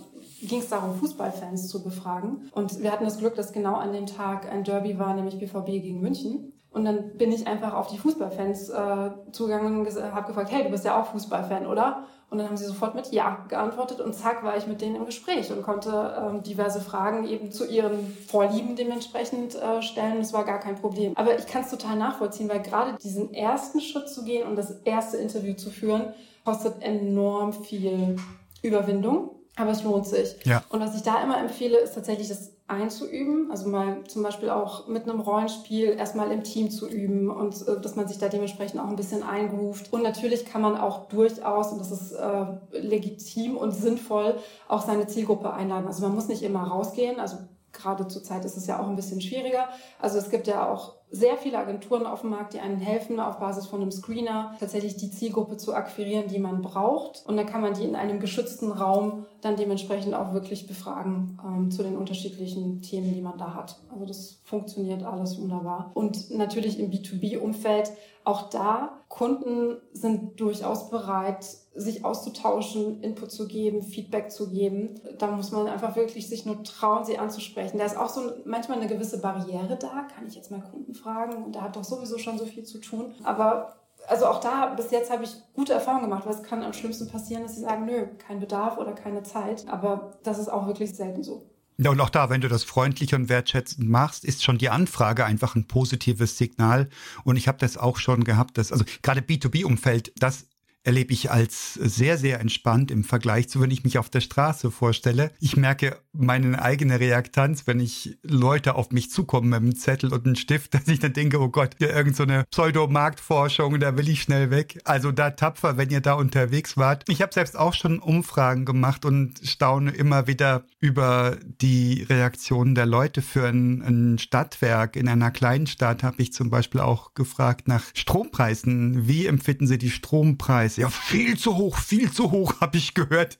[0.47, 2.49] ging es darum, Fußballfans zu befragen.
[2.53, 5.65] Und wir hatten das Glück, dass genau an dem Tag ein Derby war, nämlich BVB
[5.65, 6.53] gegen München.
[6.71, 10.69] Und dann bin ich einfach auf die Fußballfans äh, zugegangen und habe gefragt, hey, du
[10.69, 12.05] bist ja auch Fußballfan, oder?
[12.29, 15.05] Und dann haben sie sofort mit Ja geantwortet und zack war ich mit denen im
[15.05, 20.17] Gespräch und konnte ähm, diverse Fragen eben zu ihren Vorlieben dementsprechend äh, stellen.
[20.17, 21.13] Das war gar kein Problem.
[21.15, 24.71] Aber ich kann es total nachvollziehen, weil gerade diesen ersten Schritt zu gehen und das
[24.81, 28.17] erste Interview zu führen, kostet enorm viel
[28.63, 29.34] Überwindung.
[29.57, 30.35] Aber es lohnt sich.
[30.43, 30.63] Ja.
[30.69, 33.51] Und was ich da immer empfehle, ist tatsächlich das einzuüben.
[33.51, 37.79] Also mal zum Beispiel auch mit einem Rollenspiel erstmal im Team zu üben und äh,
[37.79, 39.93] dass man sich da dementsprechend auch ein bisschen einruft.
[39.93, 44.35] Und natürlich kann man auch durchaus, und das ist äh, legitim und sinnvoll,
[44.67, 45.87] auch seine Zielgruppe einladen.
[45.87, 47.19] Also man muss nicht immer rausgehen.
[47.19, 47.37] Also
[47.71, 49.69] gerade zur Zeit ist es ja auch ein bisschen schwieriger.
[49.99, 53.39] Also es gibt ja auch sehr viele Agenturen auf dem Markt, die einen helfen, auf
[53.39, 57.23] Basis von einem Screener tatsächlich die Zielgruppe zu akquirieren, die man braucht.
[57.25, 61.71] Und dann kann man die in einem geschützten Raum dann dementsprechend auch wirklich befragen ähm,
[61.71, 63.77] zu den unterschiedlichen Themen, die man da hat.
[63.93, 65.91] Also das funktioniert alles wunderbar.
[65.93, 67.91] Und natürlich im B2B-Umfeld,
[68.25, 74.99] auch da, Kunden sind durchaus bereit, sich auszutauschen, Input zu geben, Feedback zu geben.
[75.19, 77.77] Da muss man einfach wirklich sich nur trauen, sie anzusprechen.
[77.77, 80.07] Da ist auch so manchmal eine gewisse Barriere da.
[80.13, 81.43] Kann ich jetzt mal Kunden fragen?
[81.43, 83.13] Und da hat doch sowieso schon so viel zu tun.
[83.23, 83.75] Aber
[84.08, 87.43] also auch da, bis jetzt habe ich gute Erfahrungen gemacht, es kann am schlimmsten passieren,
[87.43, 89.67] dass sie sagen, nö, kein Bedarf oder keine Zeit.
[89.67, 91.49] Aber das ist auch wirklich selten so.
[91.77, 95.25] Ja, und auch da, wenn du das freundlich und wertschätzend machst, ist schon die Anfrage
[95.25, 96.89] einfach ein positives Signal.
[97.25, 100.47] Und ich habe das auch schon gehabt, dass, also gerade B2B-Umfeld, das
[100.85, 104.71] erlebe ich als sehr, sehr entspannt im Vergleich zu, wenn ich mich auf der Straße
[104.71, 105.31] vorstelle.
[105.39, 110.25] Ich merke meine eigene Reaktanz, wenn ich Leute auf mich zukommen mit einem Zettel und
[110.25, 114.09] einem Stift, dass ich dann denke, oh Gott, hier irgend so eine Pseudomarktforschung, da will
[114.09, 114.79] ich schnell weg.
[114.85, 117.03] Also da tapfer, wenn ihr da unterwegs wart.
[117.07, 122.85] Ich habe selbst auch schon Umfragen gemacht und staune immer wieder über die Reaktionen der
[122.85, 124.95] Leute für ein, ein Stadtwerk.
[124.95, 129.07] In einer kleinen Stadt habe ich zum Beispiel auch gefragt nach Strompreisen.
[129.07, 130.74] Wie empfinden Sie die Strompreise?
[130.77, 133.38] Ja, viel zu hoch, viel zu hoch, habe ich gehört.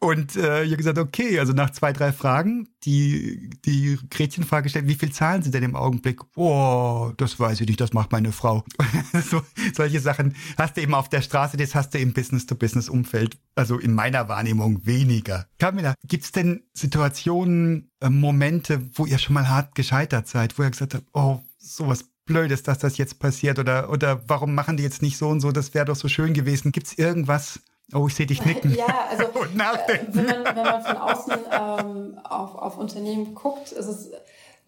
[0.00, 4.94] Und äh, ich gesagt, okay, also nach zwei, drei Fragen, die, die Gretchenfrage stellt, wie
[4.94, 6.20] viel zahlen Sie denn im Augenblick?
[6.36, 8.64] Oh, das weiß ich nicht, das macht meine Frau.
[9.30, 9.42] so,
[9.74, 13.94] solche Sachen hast du eben auf der Straße, das hast du im Business-to-Business-Umfeld, also in
[13.94, 15.46] meiner Wahrnehmung weniger.
[15.58, 20.70] Camilla, gibt's denn Situationen, äh, Momente, wo ihr schon mal hart gescheitert seid, wo ihr
[20.70, 25.02] gesagt habt, oh, sowas Blödes, dass das jetzt passiert oder, oder warum machen die jetzt
[25.02, 26.72] nicht so und so, das wäre doch so schön gewesen.
[26.72, 27.60] Gibt's irgendwas,
[27.94, 28.74] Oh, ich sehe dich nicken.
[28.74, 33.86] Ja, also äh, wenn, man, wenn man von außen ähm, auf, auf Unternehmen guckt, ist
[33.86, 34.10] es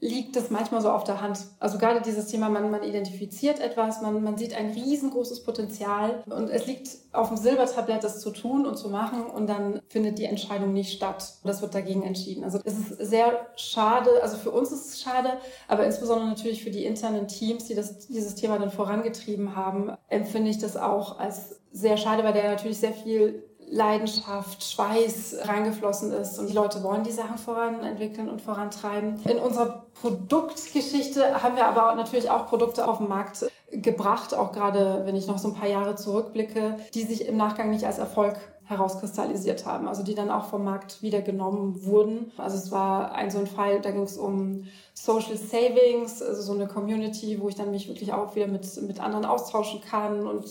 [0.01, 1.39] liegt das manchmal so auf der Hand.
[1.61, 6.51] Also gerade dieses Thema, man, man identifiziert etwas, man, man sieht ein riesengroßes Potenzial und
[6.51, 10.25] es liegt auf dem Silbertablett, das zu tun und zu machen und dann findet die
[10.25, 11.35] Entscheidung nicht statt.
[11.45, 12.45] Das wird dagegen entschieden.
[12.45, 16.71] Also es ist sehr schade, also für uns ist es schade, aber insbesondere natürlich für
[16.71, 21.61] die internen Teams, die das, dieses Thema dann vorangetrieben haben, empfinde ich das auch als
[21.73, 23.43] sehr schade, weil der natürlich sehr viel
[23.75, 29.21] Leidenschaft, Schweiß reingeflossen ist und die Leute wollen die Sachen voranentwickeln und vorantreiben.
[29.29, 35.03] In unserer Produktgeschichte haben wir aber natürlich auch Produkte auf den Markt gebracht, auch gerade
[35.05, 38.37] wenn ich noch so ein paar Jahre zurückblicke, die sich im Nachgang nicht als Erfolg
[38.67, 42.33] herauskristallisiert haben, also die dann auch vom Markt wieder genommen wurden.
[42.39, 46.53] Also es war ein so ein Fall, da ging es um Social Savings, also so
[46.55, 50.45] eine Community, wo ich dann mich wirklich auch wieder mit, mit anderen austauschen kann und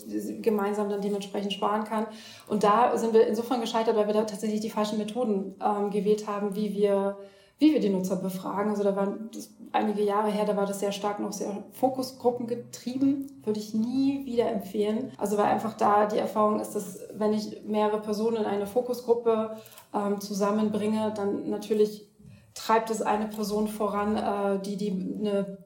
[0.44, 2.06] gemeinsam dann dementsprechend sparen kann.
[2.48, 6.28] Und da sind wir insofern gescheitert, weil wir da tatsächlich die falschen Methoden ähm, gewählt
[6.28, 7.18] haben, wie wir
[7.64, 8.70] wie wir die Nutzer befragen.
[8.70, 9.30] Also da waren
[9.72, 13.42] einige Jahre her, da war das sehr stark noch sehr Fokusgruppen getrieben.
[13.44, 15.12] Würde ich nie wieder empfehlen.
[15.18, 19.58] Also weil einfach da die Erfahrung ist, dass wenn ich mehrere Personen in eine Fokusgruppe
[19.94, 22.10] ähm, zusammenbringe, dann natürlich
[22.54, 25.58] treibt es eine Person voran, äh, die die eine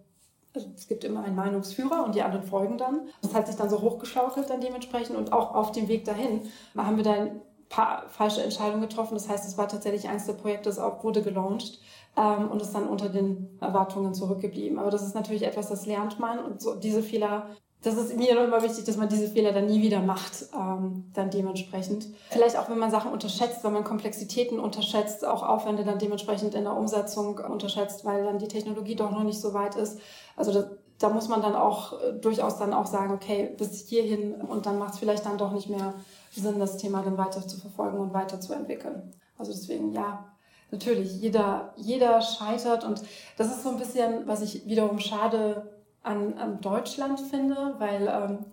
[0.55, 3.01] also es gibt immer einen Meinungsführer und die anderen folgen dann.
[3.21, 6.41] Das hat sich dann so hochgeschaukelt dann dementsprechend und auch auf dem Weg dahin
[6.75, 9.15] haben wir dann paar falsche Entscheidungen getroffen.
[9.15, 11.79] Das heißt, es war tatsächlich eins der Projekte, das auch wurde gelauncht
[12.15, 14.79] ähm, und ist dann unter den Erwartungen zurückgeblieben.
[14.79, 17.47] Aber das ist natürlich etwas, das lernt man und so diese Fehler
[17.83, 21.29] das ist mir immer wichtig, dass man diese Fehler dann nie wieder macht, ähm, dann
[21.29, 22.07] dementsprechend.
[22.29, 26.63] Vielleicht auch, wenn man Sachen unterschätzt, wenn man Komplexitäten unterschätzt, auch Aufwände dann dementsprechend in
[26.63, 29.99] der Umsetzung unterschätzt, weil dann die Technologie doch noch nicht so weit ist.
[30.35, 30.65] Also das,
[30.97, 34.79] da muss man dann auch äh, durchaus dann auch sagen, okay, bis hierhin und dann
[34.79, 35.93] macht es vielleicht dann doch nicht mehr
[36.41, 39.11] Sinn, das Thema dann weiter zu verfolgen und weiterzuentwickeln.
[39.37, 40.25] Also deswegen, ja,
[40.71, 43.01] natürlich, jeder, jeder scheitert und
[43.37, 45.69] das ist so ein bisschen, was ich wiederum schade
[46.03, 48.45] an, an Deutschland finde, weil ähm,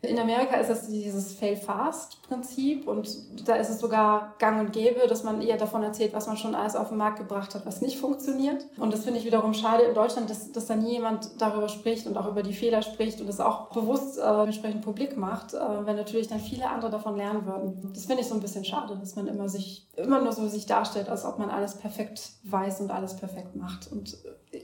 [0.00, 3.08] in Amerika ist es dieses Fail-Fast-Prinzip und
[3.48, 6.54] da ist es sogar gang und gäbe, dass man eher davon erzählt, was man schon
[6.54, 8.64] alles auf den Markt gebracht hat, was nicht funktioniert.
[8.76, 12.06] Und das finde ich wiederum schade in Deutschland, dass, dass da nie jemand darüber spricht
[12.06, 15.58] und auch über die Fehler spricht und es auch bewusst äh, entsprechend publik macht, äh,
[15.84, 17.90] wenn natürlich dann viele andere davon lernen würden.
[17.92, 20.66] Das finde ich so ein bisschen schade, dass man immer sich, immer nur so sich
[20.66, 23.90] darstellt, als ob man alles perfekt weiß und alles perfekt macht.
[23.90, 24.16] Und
[24.52, 24.60] äh,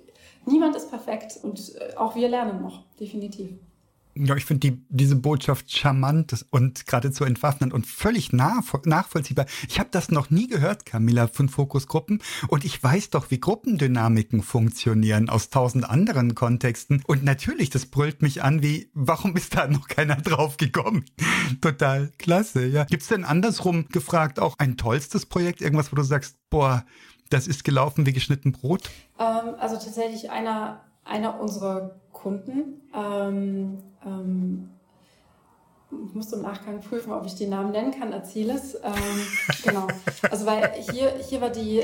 [0.46, 3.58] niemand ist perfekt und äh, auch wir lernen noch, definitiv.
[4.16, 9.46] Ja, ich finde die, diese Botschaft charmant und geradezu entwaffnend und völlig nach, nachvollziehbar.
[9.68, 12.22] Ich habe das noch nie gehört, Camilla, von Fokusgruppen.
[12.48, 17.02] Und ich weiß doch, wie Gruppendynamiken funktionieren aus tausend anderen Kontexten.
[17.06, 21.04] Und natürlich, das brüllt mich an, wie, warum ist da noch keiner drauf gekommen?
[21.60, 22.84] Total klasse, ja.
[22.84, 26.84] Gibt's denn andersrum gefragt auch ein tollstes Projekt, irgendwas, wo du sagst, boah,
[27.30, 28.90] das ist gelaufen wie geschnitten Brot?
[29.18, 34.70] Ähm, also tatsächlich einer, einer unserer Kunden, ähm, ähm,
[36.08, 38.74] ich muss im Nachgang prüfen, ob ich die Namen nennen kann, erzähle es.
[38.74, 39.26] Ähm,
[39.64, 39.86] genau.
[40.30, 41.82] Also weil hier, hier war die,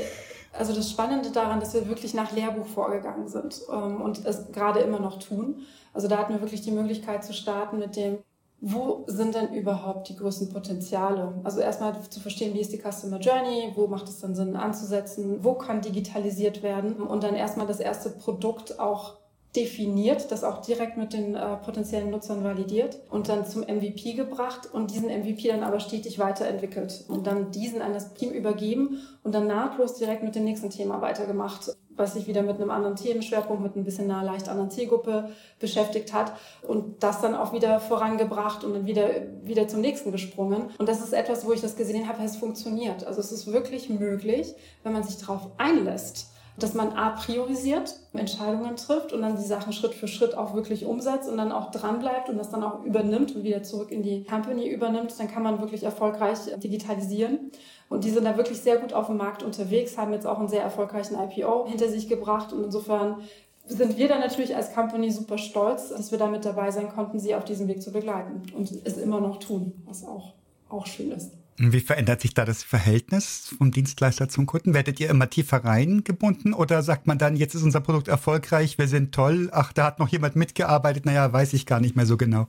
[0.57, 4.79] also das Spannende daran, dass wir wirklich nach Lehrbuch vorgegangen sind ähm, und es gerade
[4.81, 5.61] immer noch tun.
[5.93, 8.19] Also da hatten wir wirklich die Möglichkeit zu starten mit dem,
[8.63, 11.33] wo sind denn überhaupt die größten Potenziale?
[11.43, 15.43] Also erstmal zu verstehen, wie ist die Customer Journey, wo macht es dann Sinn anzusetzen,
[15.43, 19.20] wo kann digitalisiert werden und dann erstmal das erste Produkt auch
[19.55, 24.69] definiert, das auch direkt mit den äh, potenziellen Nutzern validiert und dann zum MVP gebracht
[24.71, 29.35] und diesen MVP dann aber stetig weiterentwickelt und dann diesen an das Team übergeben und
[29.35, 33.61] dann nahtlos direkt mit dem nächsten Thema weitergemacht was sich wieder mit einem anderen Themenschwerpunkt,
[33.61, 36.33] mit ein bisschen einer leicht anderen Zielgruppe beschäftigt hat
[36.67, 39.09] und das dann auch wieder vorangebracht und dann wieder,
[39.43, 40.69] wieder zum nächsten gesprungen.
[40.77, 43.05] Und das ist etwas, wo ich das gesehen habe, es funktioniert.
[43.05, 46.31] Also es ist wirklich möglich, wenn man sich darauf einlässt
[46.61, 50.85] dass man A priorisiert, Entscheidungen trifft und dann die Sachen Schritt für Schritt auch wirklich
[50.85, 54.23] umsetzt und dann auch dranbleibt und das dann auch übernimmt und wieder zurück in die
[54.23, 57.51] Company übernimmt, dann kann man wirklich erfolgreich digitalisieren.
[57.89, 60.47] Und die sind da wirklich sehr gut auf dem Markt unterwegs, haben jetzt auch einen
[60.47, 63.17] sehr erfolgreichen IPO hinter sich gebracht und insofern
[63.65, 67.19] sind wir dann natürlich als Company super stolz, dass wir da mit dabei sein konnten,
[67.19, 70.33] sie auf diesem Weg zu begleiten und es immer noch tun, was auch,
[70.69, 71.31] auch schön ist.
[71.57, 74.73] Wie verändert sich da das Verhältnis vom Dienstleister zum Kunden?
[74.73, 78.87] Werdet ihr immer tiefer reingebunden oder sagt man dann, jetzt ist unser Produkt erfolgreich, wir
[78.87, 82.17] sind toll, ach, da hat noch jemand mitgearbeitet, naja, weiß ich gar nicht mehr so
[82.17, 82.47] genau.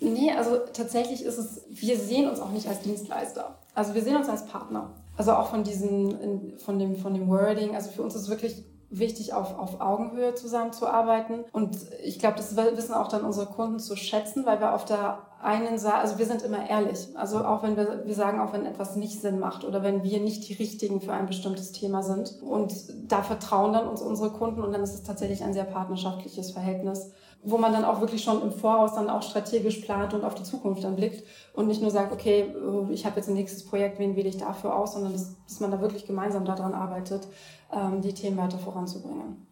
[0.00, 3.58] Nee, also tatsächlich ist es, wir sehen uns auch nicht als Dienstleister.
[3.74, 4.94] Also wir sehen uns als Partner.
[5.16, 7.74] Also auch von diesen, von dem, von dem Wording.
[7.74, 11.44] Also für uns ist wirklich wichtig, auf, auf Augenhöhe zusammenzuarbeiten.
[11.52, 15.20] Und ich glaube, das wissen auch dann unsere Kunden zu schätzen, weil wir auf der
[15.42, 17.08] einen Seite, also wir sind immer ehrlich.
[17.14, 20.20] Also auch wenn wir, wir sagen, auch wenn etwas nicht Sinn macht oder wenn wir
[20.20, 22.42] nicht die richtigen für ein bestimmtes Thema sind.
[22.42, 22.74] Und
[23.10, 27.10] da vertrauen dann uns unsere Kunden und dann ist es tatsächlich ein sehr partnerschaftliches Verhältnis
[27.42, 30.42] wo man dann auch wirklich schon im Voraus dann auch strategisch plant und auf die
[30.42, 31.24] Zukunft dann blickt
[31.54, 34.36] und nicht nur sagt, okay, äh, ich habe jetzt ein nächstes Projekt, wen wähle ich
[34.36, 37.26] dafür aus, sondern dass, dass man da wirklich gemeinsam daran arbeitet,
[37.72, 39.46] ähm, die Themen weiter voranzubringen.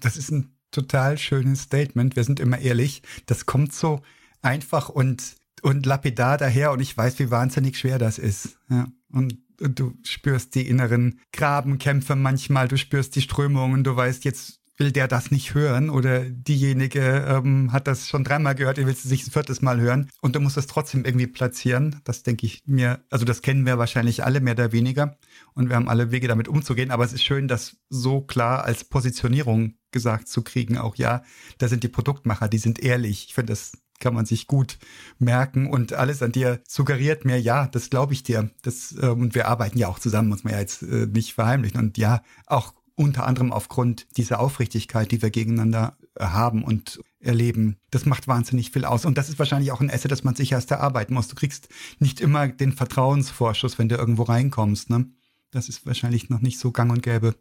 [0.00, 2.16] Das ist ein total schönes Statement.
[2.16, 3.02] Wir sind immer ehrlich.
[3.26, 4.00] Das kommt so
[4.42, 8.58] einfach und, und lapidar daher und ich weiß, wie wahnsinnig schwer das ist.
[8.70, 8.88] Ja.
[9.12, 14.92] Und du spürst die inneren Grabenkämpfe manchmal, du spürst die Strömungen, du weißt, jetzt will
[14.92, 19.10] der das nicht hören oder diejenige ähm, hat das schon dreimal gehört, ihr willst es
[19.10, 22.00] sich ein viertes Mal hören und du musst es trotzdem irgendwie platzieren.
[22.04, 25.18] Das denke ich mir, also das kennen wir wahrscheinlich alle mehr oder weniger
[25.54, 28.84] und wir haben alle Wege damit umzugehen, aber es ist schön, das so klar als
[28.84, 31.22] Positionierung gesagt zu kriegen, auch ja,
[31.58, 33.26] da sind die Produktmacher, die sind ehrlich.
[33.28, 34.78] Ich finde, das kann man sich gut
[35.18, 38.50] merken und alles an dir suggeriert mir, ja, das glaube ich dir.
[38.62, 41.80] Das, äh, und wir arbeiten ja auch zusammen, muss man ja jetzt äh, nicht verheimlichen.
[41.80, 47.76] Und ja, auch unter anderem aufgrund dieser Aufrichtigkeit, die wir gegeneinander äh, haben und erleben.
[47.90, 49.04] Das macht wahnsinnig viel aus.
[49.04, 51.28] Und das ist wahrscheinlich auch ein Asset, das man sich erst erarbeiten muss.
[51.28, 51.68] Du kriegst
[52.00, 54.90] nicht immer den Vertrauensvorschuss, wenn du irgendwo reinkommst.
[54.90, 55.06] Ne?
[55.52, 57.36] Das ist wahrscheinlich noch nicht so gang und gäbe.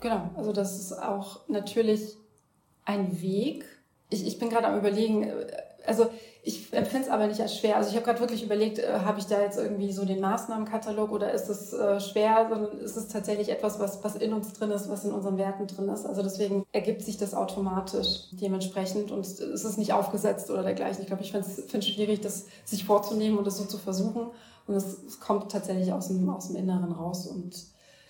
[0.00, 2.16] Genau, also das ist auch natürlich
[2.84, 3.64] ein Weg.
[4.08, 5.46] Ich, ich bin gerade am Überlegen, äh,
[5.86, 6.06] also
[6.46, 7.76] ich empfinde es aber nicht als schwer.
[7.76, 11.10] Also ich habe gerade wirklich überlegt, äh, habe ich da jetzt irgendwie so den Maßnahmenkatalog
[11.10, 14.70] oder ist es äh, schwer, sondern ist es tatsächlich etwas, was, was in uns drin
[14.70, 16.04] ist, was in unseren Werten drin ist.
[16.04, 21.00] Also deswegen ergibt sich das automatisch dementsprechend und es ist nicht aufgesetzt oder dergleichen.
[21.00, 24.26] Ich glaube, ich finde es schwierig, das sich vorzunehmen und das so zu versuchen.
[24.66, 27.26] Und es, kommt tatsächlich aus dem, aus dem Inneren raus.
[27.26, 27.54] Und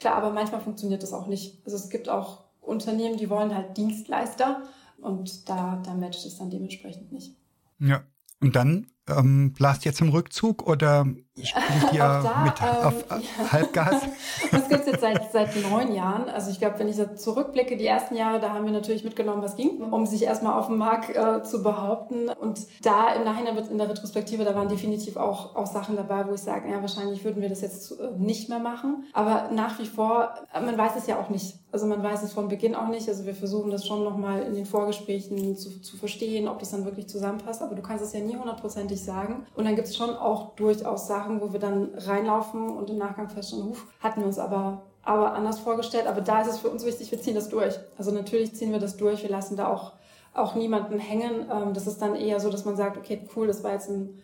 [0.01, 1.63] klar, aber manchmal funktioniert das auch nicht.
[1.65, 4.63] Also es gibt auch Unternehmen, die wollen halt Dienstleister
[5.01, 7.37] und da, da matcht es dann dementsprechend nicht.
[7.85, 8.07] Ja.
[8.41, 13.53] Und dann ähm, blast ihr zum Rückzug oder spielt ihr da, mit ähm, auf ja.
[13.53, 14.03] Halbgas?
[14.51, 16.29] Das gibt es jetzt seit, seit neun Jahren.
[16.29, 19.43] Also ich glaube, wenn ich so zurückblicke, die ersten Jahre, da haben wir natürlich mitgenommen,
[19.43, 22.29] was ging, um sich erstmal auf dem Markt äh, zu behaupten.
[22.29, 26.35] Und da im Nachhinein in der Retrospektive, da waren definitiv auch, auch Sachen dabei, wo
[26.35, 29.05] ich sage, ja, wahrscheinlich würden wir das jetzt äh, nicht mehr machen.
[29.13, 31.59] Aber nach wie vor, man weiß es ja auch nicht.
[31.73, 33.09] Also man weiß es von Beginn auch nicht.
[33.09, 36.85] Also wir versuchen das schon nochmal in den Vorgesprächen zu, zu verstehen, ob das dann
[36.85, 37.63] wirklich zusammenpasst.
[37.63, 39.47] Aber du kannst es ja nie hundertprozentig sagen.
[39.55, 43.31] Und dann gibt es schon auch durchaus Sachen, wo wir dann reinlaufen und im Nachgang
[43.31, 46.07] feststellen, huf, hatten wir uns aber aber anders vorgestellt.
[46.07, 47.75] Aber da ist es für uns wichtig, wir ziehen das durch.
[47.99, 49.23] Also natürlich ziehen wir das durch.
[49.23, 49.93] Wir lassen da auch,
[50.33, 51.47] auch niemanden hängen.
[51.51, 54.21] Ähm, das ist dann eher so, dass man sagt, okay, cool, das war jetzt ein,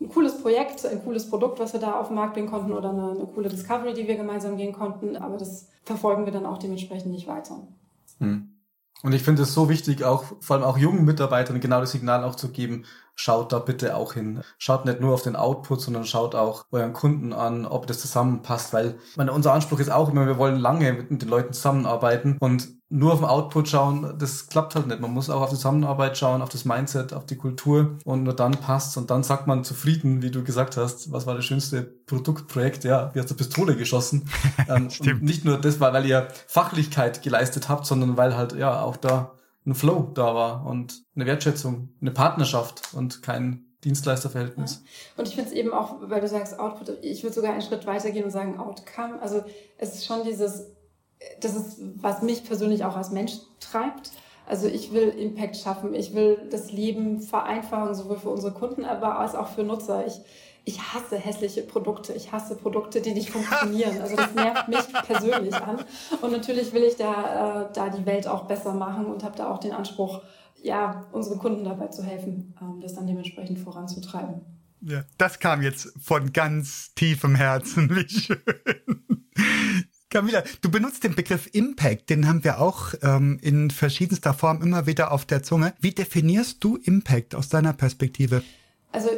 [0.00, 2.90] ein cooles Projekt, ein cooles Produkt, was wir da auf den Markt bringen konnten oder
[2.90, 5.16] eine, eine coole Discovery, die wir gemeinsam gehen konnten.
[5.16, 7.66] Aber das verfolgen wir dann auch dementsprechend nicht weiter.
[8.18, 8.50] Hm.
[9.02, 12.24] Und ich finde es so wichtig, auch vor allem auch jungen Mitarbeitern genau das Signal
[12.24, 14.42] auch zu geben, schaut da bitte auch hin.
[14.58, 18.72] Schaut nicht nur auf den Output, sondern schaut auch euren Kunden an, ob das zusammenpasst,
[18.72, 22.68] weil meine, unser Anspruch ist auch immer, wir wollen lange mit den Leuten zusammenarbeiten und
[22.90, 25.00] nur auf den Output schauen, das klappt halt nicht.
[25.00, 28.34] Man muss auch auf die Zusammenarbeit schauen, auf das Mindset, auf die Kultur und nur
[28.34, 31.82] dann passt und dann sagt man zufrieden, wie du gesagt hast, was war das schönste
[31.82, 32.84] Produktprojekt?
[32.84, 34.28] Ja, wie hast du Pistole geschossen?
[34.68, 34.88] ähm,
[35.20, 39.32] nicht nur das, weil ihr Fachlichkeit geleistet habt, sondern weil halt ja auch da
[39.66, 44.82] ein Flow da war und eine Wertschätzung, eine Partnerschaft und kein Dienstleisterverhältnis.
[44.82, 45.20] Ja.
[45.20, 47.86] Und ich finde es eben auch, weil du sagst Output, ich würde sogar einen Schritt
[47.86, 49.20] weiter gehen und sagen Outcome.
[49.20, 49.44] Also
[49.78, 50.74] es ist schon dieses
[51.40, 54.12] das ist, was mich persönlich auch als Mensch treibt.
[54.46, 59.18] Also ich will Impact schaffen, ich will das Leben vereinfachen, sowohl für unsere Kunden, aber
[59.18, 60.06] als auch für Nutzer.
[60.06, 60.20] Ich,
[60.64, 62.12] ich hasse hässliche Produkte.
[62.14, 64.00] Ich hasse Produkte, die nicht funktionieren.
[64.00, 65.84] Also das nervt mich persönlich an.
[66.22, 69.50] Und natürlich will ich da, äh, da die Welt auch besser machen und habe da
[69.50, 70.22] auch den Anspruch,
[70.62, 74.40] ja, unsere Kunden dabei zu helfen, ähm, das dann dementsprechend voranzutreiben.
[74.80, 77.90] Ja, das kam jetzt von ganz tiefem Herzen.
[77.96, 78.40] Wie schön.
[80.08, 84.86] Camilla, du benutzt den Begriff Impact, den haben wir auch ähm, in verschiedenster Form immer
[84.86, 85.74] wieder auf der Zunge.
[85.80, 88.42] Wie definierst du Impact aus deiner Perspektive?
[88.92, 89.10] Also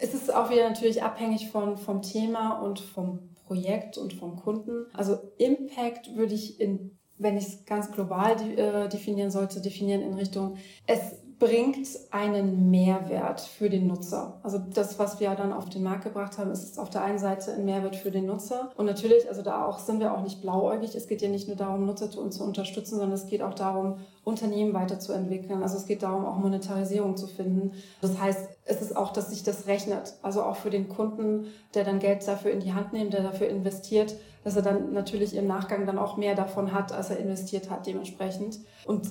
[0.00, 4.86] es ist auch wieder natürlich abhängig von, vom Thema und vom Projekt und vom Kunden.
[4.92, 10.14] Also Impact würde ich in wenn ich es ganz global äh, definieren sollte, definieren in
[10.14, 14.40] Richtung, es bringt einen Mehrwert für den Nutzer.
[14.42, 17.52] Also das, was wir dann auf den Markt gebracht haben, ist auf der einen Seite
[17.52, 18.72] ein Mehrwert für den Nutzer.
[18.76, 20.96] Und natürlich, also da auch sind wir auch nicht blauäugig.
[20.96, 23.98] Es geht ja nicht nur darum, Nutzer zu, zu unterstützen, sondern es geht auch darum,
[24.24, 25.62] Unternehmen weiterzuentwickeln.
[25.62, 27.72] Also es geht darum, auch Monetarisierung zu finden.
[28.00, 30.14] Das heißt, es ist auch, dass sich das rechnet.
[30.22, 33.48] Also auch für den Kunden, der dann Geld dafür in die Hand nimmt, der dafür
[33.48, 37.70] investiert, dass er dann natürlich im Nachgang dann auch mehr davon hat, als er investiert
[37.70, 38.58] hat dementsprechend.
[38.84, 39.08] Und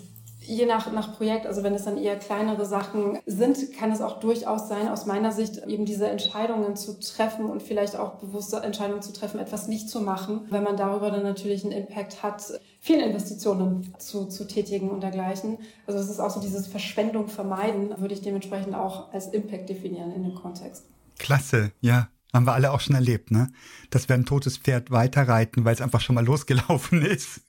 [0.48, 4.20] je nach, nach Projekt, also wenn es dann eher kleinere Sachen sind, kann es auch
[4.20, 9.02] durchaus sein, aus meiner Sicht eben diese Entscheidungen zu treffen und vielleicht auch bewusste Entscheidungen
[9.02, 12.44] zu treffen, etwas nicht zu machen, wenn man darüber dann natürlich einen Impact hat,
[12.80, 15.58] viele Investitionen zu, zu tätigen und dergleichen.
[15.86, 20.14] Also es ist auch so dieses Verschwendung vermeiden, würde ich dementsprechend auch als Impact definieren
[20.14, 20.86] in dem Kontext.
[21.18, 22.08] Klasse, ja.
[22.34, 23.50] Haben wir alle auch schon erlebt, ne?
[23.90, 27.42] Dass wir ein totes Pferd weiterreiten, weil es einfach schon mal losgelaufen ist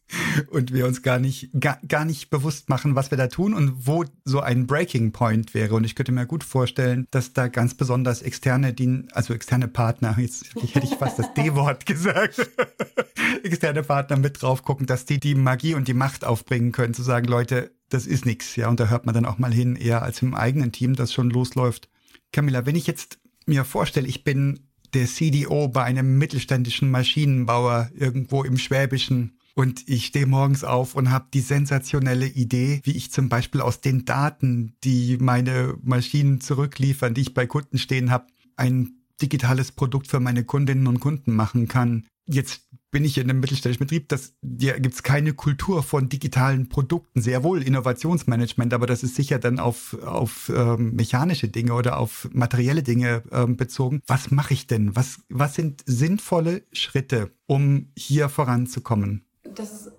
[0.50, 3.86] und wir uns gar nicht, gar, gar nicht bewusst machen, was wir da tun und
[3.86, 5.74] wo so ein Breaking Point wäre.
[5.74, 8.74] Und ich könnte mir gut vorstellen, dass da ganz besonders externe,
[9.12, 12.48] also externe Partner, jetzt hätte ich fast das D-Wort gesagt,
[13.42, 17.02] externe Partner mit drauf gucken, dass die die Magie und die Macht aufbringen können, zu
[17.02, 18.68] sagen, Leute, das ist nichts, ja.
[18.68, 21.30] Und da hört man dann auch mal hin, eher als im eigenen Team, das schon
[21.30, 21.88] losläuft.
[22.32, 28.42] Camilla, wenn ich jetzt mir vorstelle, ich bin der CDO bei einem mittelständischen Maschinenbauer irgendwo
[28.42, 29.38] im Schwäbischen.
[29.54, 33.80] Und ich stehe morgens auf und habe die sensationelle Idee, wie ich zum Beispiel aus
[33.80, 40.06] den Daten, die meine Maschinen zurückliefern, die ich bei Kunden stehen habe, ein digitales Produkt
[40.06, 42.06] für meine Kundinnen und Kunden machen kann.
[42.26, 46.68] Jetzt bin ich in einem mittelständischen Betrieb, das ja, gibt es keine Kultur von digitalen
[46.68, 51.98] Produkten, sehr wohl Innovationsmanagement, aber das ist sicher dann auf, auf ähm, mechanische Dinge oder
[51.98, 54.02] auf materielle Dinge ähm, bezogen.
[54.06, 54.96] Was mache ich denn?
[54.96, 59.24] Was, was sind sinnvolle Schritte, um hier voranzukommen?
[59.54, 59.92] Das ist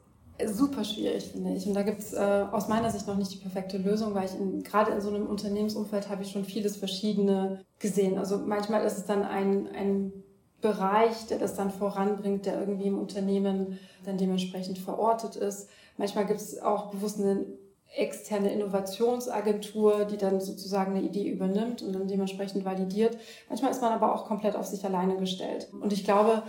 [0.58, 1.66] super schwierig, finde ich.
[1.68, 4.64] Und da gibt es äh, aus meiner Sicht noch nicht die perfekte Lösung, weil ich
[4.64, 8.18] gerade in so einem Unternehmensumfeld habe ich schon vieles Verschiedene gesehen.
[8.18, 10.12] Also manchmal ist es dann ein, ein
[10.62, 15.70] Bereich, der das dann voranbringt, der irgendwie im Unternehmen dann dementsprechend verortet ist.
[15.98, 17.46] Manchmal gibt es auch bewusst eine
[17.96, 23.18] externe Innovationsagentur, die dann sozusagen eine Idee übernimmt und dann dementsprechend validiert.
[23.48, 25.70] Manchmal ist man aber auch komplett auf sich alleine gestellt.
[25.82, 26.44] Und ich glaube,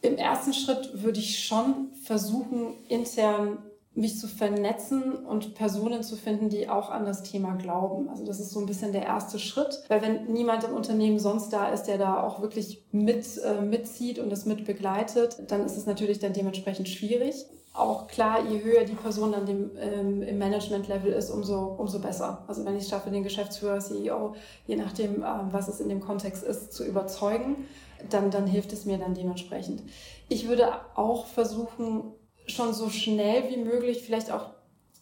[0.00, 3.58] im ersten Schritt würde ich schon versuchen, intern
[3.96, 8.10] mich zu vernetzen und Personen zu finden, die auch an das Thema glauben.
[8.10, 11.48] Also das ist so ein bisschen der erste Schritt, weil wenn niemand im Unternehmen sonst
[11.50, 15.78] da ist, der da auch wirklich mit äh, mitzieht und das mit begleitet, dann ist
[15.78, 17.46] es natürlich dann dementsprechend schwierig.
[17.72, 22.44] Auch klar, je höher die Person dann dem, ähm, im Management-Level ist, umso, umso besser.
[22.48, 24.34] Also wenn ich es schaffe, den Geschäftsführer, CEO,
[24.66, 27.66] je nachdem, äh, was es in dem Kontext ist, zu überzeugen,
[28.10, 29.82] dann, dann hilft es mir dann dementsprechend.
[30.28, 32.12] Ich würde auch versuchen,
[32.46, 34.50] schon so schnell wie möglich vielleicht auch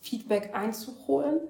[0.01, 1.40] Feedback einzuholen.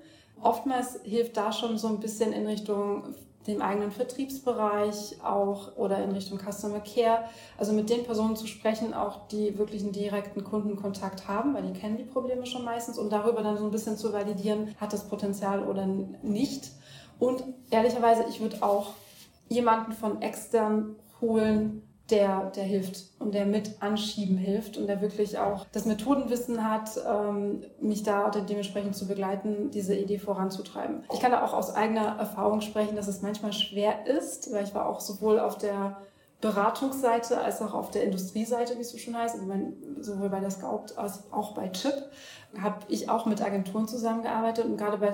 [0.41, 3.15] Oftmals hilft da schon so ein bisschen in Richtung
[3.47, 7.25] dem eigenen Vertriebsbereich auch oder in Richtung Customer Care.
[7.59, 11.79] Also mit den Personen zu sprechen, auch die wirklich einen direkten Kundenkontakt haben, weil die
[11.79, 15.09] kennen die Probleme schon meistens und darüber dann so ein bisschen zu validieren, hat das
[15.09, 16.71] Potenzial oder nicht.
[17.19, 18.95] Und ehrlicherweise, ich würde auch
[19.49, 25.39] jemanden von extern holen, der, der hilft und der mit anschieben hilft und der wirklich
[25.39, 31.05] auch das Methodenwissen hat, ähm, mich da dementsprechend zu begleiten, diese Idee voranzutreiben.
[31.13, 34.75] Ich kann da auch aus eigener Erfahrung sprechen, dass es manchmal schwer ist, weil ich
[34.75, 35.97] war auch sowohl auf der
[36.43, 40.41] Beratungsseite als auch auf der Industrieseite, wie es so schon heißt, also mein, sowohl bei
[40.41, 42.11] der Scout als auch bei Chip,
[42.61, 45.11] habe ich auch mit Agenturen zusammengearbeitet und gerade bei,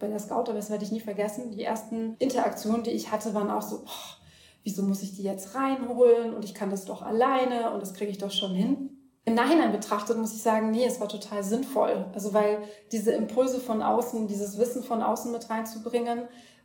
[0.00, 3.34] bei der Scout, aber das werde ich nie vergessen, die ersten Interaktionen, die ich hatte,
[3.34, 4.23] waren auch so, boah,
[4.64, 8.10] wieso muss ich die jetzt reinholen und ich kann das doch alleine und das kriege
[8.10, 8.90] ich doch schon hin.
[9.26, 12.06] Im Nachhinein betrachtet muss ich sagen, nee, es war total sinnvoll.
[12.12, 12.58] Also weil
[12.92, 16.24] diese Impulse von außen, dieses Wissen von außen mit reinzubringen,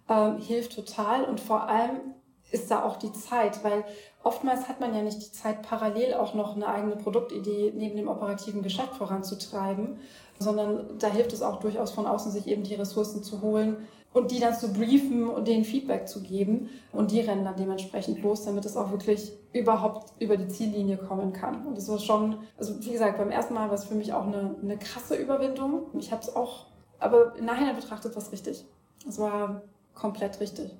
[0.09, 2.15] ähm, hilft total und vor allem
[2.51, 3.83] ist da auch die Zeit, weil
[4.23, 8.07] oftmals hat man ja nicht die Zeit, parallel auch noch eine eigene Produktidee neben dem
[8.07, 9.99] operativen Geschäft voranzutreiben,
[10.39, 14.31] sondern da hilft es auch durchaus von außen, sich eben die Ressourcen zu holen, und
[14.31, 18.43] die dann zu briefen und denen Feedback zu geben und die rennen dann dementsprechend los,
[18.43, 21.65] damit es auch wirklich überhaupt über die Ziellinie kommen kann.
[21.65, 24.25] Und das war schon, also wie gesagt, beim ersten Mal war es für mich auch
[24.25, 25.83] eine, eine krasse Überwindung.
[25.97, 26.67] Ich habe es auch,
[26.99, 28.65] aber im Nachhinein betrachtet was richtig.
[29.07, 29.61] Es war
[29.93, 30.71] komplett richtig.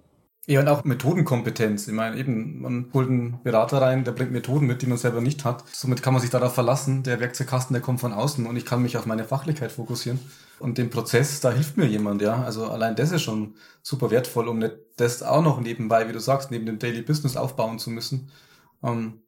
[0.48, 1.88] Ja, und auch Methodenkompetenz.
[1.88, 5.22] Ich meine, eben, man holt einen Berater rein, der bringt Methoden mit, die man selber
[5.22, 5.64] nicht hat.
[5.72, 7.04] Somit kann man sich darauf verlassen.
[7.04, 10.20] Der Werkzeugkasten, der kommt von außen und ich kann mich auf meine Fachlichkeit fokussieren.
[10.60, 12.44] Und den Prozess, da hilft mir jemand, ja.
[12.44, 16.20] Also allein das ist schon super wertvoll, um nicht das auch noch nebenbei, wie du
[16.20, 18.32] sagst, neben dem Daily Business aufbauen zu müssen.
[18.84, 19.22] Ähm,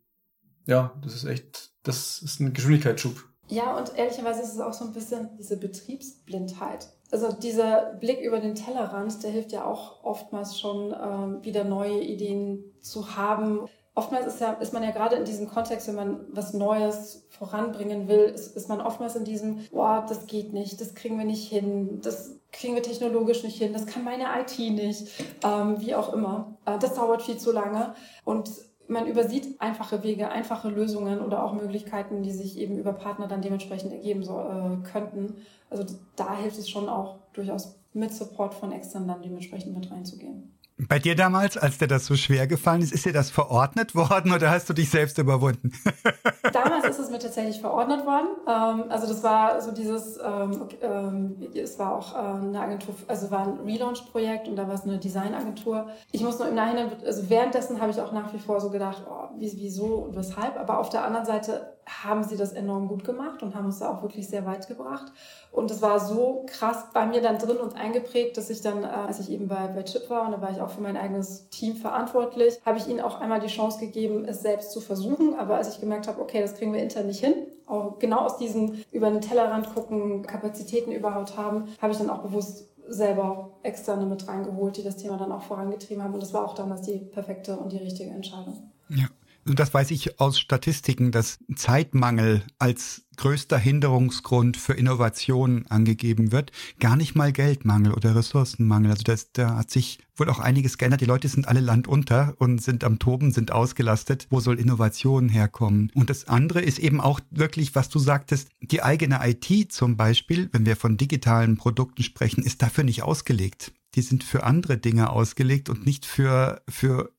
[0.67, 3.23] ja, das ist echt, das ist ein Geschwindigkeitsschub.
[3.47, 8.39] Ja, und ehrlicherweise ist es auch so ein bisschen diese Betriebsblindheit also dieser Blick über
[8.39, 13.67] den Tellerrand, der hilft ja auch oftmals schon, ähm, wieder neue Ideen zu haben.
[14.01, 18.07] Oftmals ist, ja, ist man ja gerade in diesem Kontext, wenn man was Neues voranbringen
[18.07, 21.47] will, ist, ist man oftmals in diesem, boah, das geht nicht, das kriegen wir nicht
[21.47, 25.07] hin, das kriegen wir technologisch nicht hin, das kann meine IT nicht,
[25.43, 26.57] ähm, wie auch immer.
[26.65, 27.93] Äh, das dauert viel zu lange.
[28.25, 28.49] Und
[28.87, 33.43] man übersieht einfache Wege, einfache Lösungen oder auch Möglichkeiten, die sich eben über Partner dann
[33.43, 35.35] dementsprechend ergeben so, äh, könnten.
[35.69, 35.85] Also
[36.15, 40.57] da hilft es schon auch durchaus mit Support von extern dann dementsprechend mit reinzugehen.
[40.87, 44.33] Bei dir damals, als dir das so schwer gefallen ist, ist dir das verordnet worden
[44.33, 45.71] oder hast du dich selbst überwunden?
[46.51, 48.27] damals ist es mir tatsächlich verordnet worden.
[48.47, 53.31] Ähm, also das war so dieses, ähm, ähm, es war auch äh, eine Agentur, also
[53.31, 55.89] war ein Relaunch-Projekt und da war es eine Designagentur.
[56.11, 59.03] Ich muss nur im Nachhinein, also währenddessen habe ich auch nach wie vor so gedacht,
[59.09, 60.57] oh, wieso und weshalb.
[60.57, 61.73] Aber auf der anderen Seite
[62.03, 65.11] haben sie das enorm gut gemacht und haben uns da auch wirklich sehr weit gebracht.
[65.51, 68.87] Und es war so krass bei mir dann drin und eingeprägt, dass ich dann, äh,
[68.87, 71.49] als ich eben bei, bei Chip war, und da war ich auch für mein eigenes
[71.49, 75.35] Team verantwortlich, habe ich ihnen auch einmal die Chance gegeben, es selbst zu versuchen.
[75.35, 77.33] Aber als ich gemerkt habe, okay, das kriegen wir intern nicht hin,
[77.67, 82.19] auch genau aus diesem über den Tellerrand gucken, Kapazitäten überhaupt haben, habe ich dann auch
[82.19, 86.13] bewusst selber externe mit reingeholt, die das Thema dann auch vorangetrieben haben.
[86.13, 88.71] Und das war auch damals die perfekte und die richtige Entscheidung.
[88.89, 89.07] Ja.
[89.45, 96.51] Und das weiß ich aus Statistiken, dass Zeitmangel als größter Hinderungsgrund für Innovation angegeben wird.
[96.79, 98.91] Gar nicht mal Geldmangel oder Ressourcenmangel.
[98.91, 101.01] Also das, da hat sich wohl auch einiges geändert.
[101.01, 104.27] Die Leute sind alle landunter und sind am Toben, sind ausgelastet.
[104.29, 105.91] Wo soll Innovation herkommen?
[105.93, 110.49] Und das andere ist eben auch wirklich, was du sagtest, die eigene IT zum Beispiel,
[110.51, 113.73] wenn wir von digitalen Produkten sprechen, ist dafür nicht ausgelegt.
[113.95, 117.11] Die sind für andere Dinge ausgelegt und nicht für, für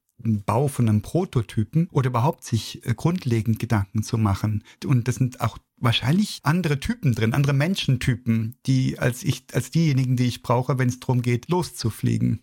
[0.45, 4.65] Bau von einem Prototypen oder überhaupt sich äh, grundlegend Gedanken zu machen.
[4.85, 10.17] Und das sind auch wahrscheinlich andere Typen drin, andere Menschentypen, die als ich, als diejenigen,
[10.17, 12.41] die ich brauche, wenn es darum geht, loszufliegen.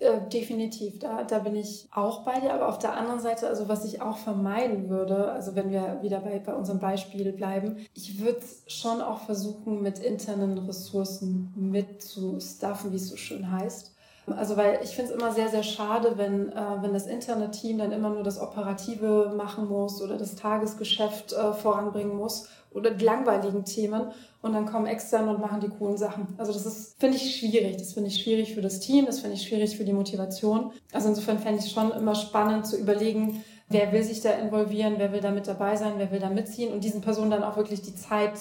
[0.00, 2.54] Äh, definitiv, da, da bin ich auch bei dir.
[2.54, 6.20] Aber auf der anderen Seite, also was ich auch vermeiden würde, also wenn wir wieder
[6.20, 12.96] bei, bei unserem Beispiel bleiben, ich würde schon auch versuchen, mit internen Ressourcen mitzustaffen, wie
[12.96, 13.94] es so schön heißt.
[14.32, 17.78] Also weil ich finde es immer sehr, sehr schade, wenn, äh, wenn das interne Team
[17.78, 23.04] dann immer nur das Operative machen muss oder das Tagesgeschäft äh, voranbringen muss oder die
[23.04, 24.12] langweiligen Themen
[24.42, 26.34] und dann kommen externe und machen die coolen Sachen.
[26.38, 27.76] Also das ist, finde ich, schwierig.
[27.76, 30.72] Das finde ich schwierig für das Team, das finde ich schwierig für die Motivation.
[30.92, 35.12] Also insofern fände ich schon immer spannend zu überlegen, wer will sich da involvieren, wer
[35.12, 37.82] will da mit dabei sein, wer will da mitziehen und diesen Personen dann auch wirklich
[37.82, 38.34] die Zeit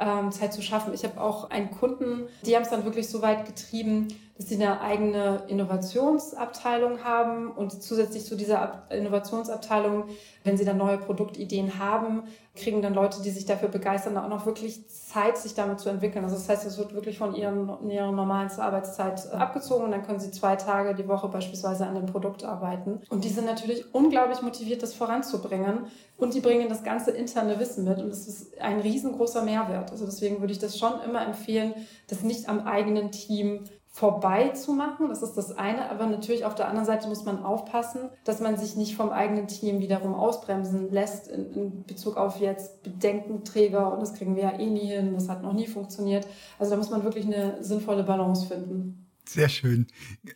[0.00, 0.92] ähm, Zeit zu schaffen.
[0.94, 4.54] Ich habe auch einen Kunden, die haben es dann wirklich so weit getrieben, dass sie
[4.54, 10.04] eine eigene Innovationsabteilung haben und zusätzlich zu dieser Innovationsabteilung,
[10.42, 12.24] wenn sie dann neue Produktideen haben,
[12.54, 16.24] kriegen dann Leute, die sich dafür begeistern, auch noch wirklich Zeit, sich damit zu entwickeln.
[16.24, 20.30] Also das heißt, es wird wirklich von ihren, normalen Arbeitszeit abgezogen und dann können sie
[20.30, 23.00] zwei Tage die Woche beispielsweise an dem Produkt arbeiten.
[23.10, 27.84] Und die sind natürlich unglaublich motiviert, das voranzubringen und die bringen das ganze interne Wissen
[27.84, 29.90] mit und das ist ein riesengroßer Mehrwert.
[29.90, 31.74] Also deswegen würde ich das schon immer empfehlen,
[32.08, 35.10] das nicht am eigenen Team vorbei zu machen.
[35.10, 35.90] Das ist das eine.
[35.90, 39.46] Aber natürlich auf der anderen Seite muss man aufpassen, dass man sich nicht vom eigenen
[39.46, 44.58] Team wiederum ausbremsen lässt in, in Bezug auf jetzt Bedenkenträger und das kriegen wir ja
[44.58, 46.26] eh nie hin, das hat noch nie funktioniert.
[46.58, 49.06] Also da muss man wirklich eine sinnvolle Balance finden.
[49.28, 49.86] Sehr schön.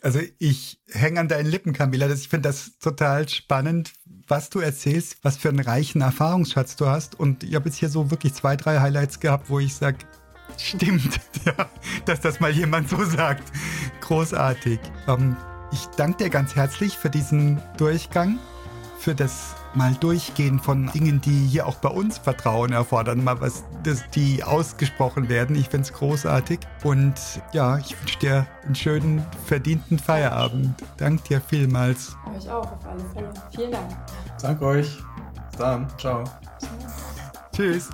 [0.02, 2.08] Also ich hänge an deinen Lippen, Camilla.
[2.10, 3.94] Ich finde das total spannend,
[4.28, 7.18] was du erzählst, was für einen reichen Erfahrungsschatz du hast.
[7.18, 9.98] Und ich habe jetzt hier so wirklich zwei, drei Highlights gehabt, wo ich sage,
[10.56, 11.66] Stimmt, ja,
[12.04, 13.44] dass das mal jemand so sagt.
[14.00, 14.80] Großartig.
[15.08, 15.36] Ähm,
[15.72, 18.38] ich danke dir ganz herzlich für diesen Durchgang,
[18.98, 23.64] für das mal Durchgehen von Dingen, die hier auch bei uns Vertrauen erfordern, mal was,
[23.82, 25.54] das, die ausgesprochen werden.
[25.54, 26.60] Ich finde es großartig.
[26.82, 27.14] Und
[27.52, 30.82] ja, ich wünsche dir einen schönen, verdienten Feierabend.
[30.96, 32.16] Danke dir vielmals.
[32.36, 33.30] Euch auch, auf alle Fälle.
[33.54, 33.90] Vielen Dank.
[34.40, 34.98] Danke euch.
[35.50, 35.86] Bis dann.
[35.98, 36.24] Ciao.
[37.52, 37.90] Tschüss.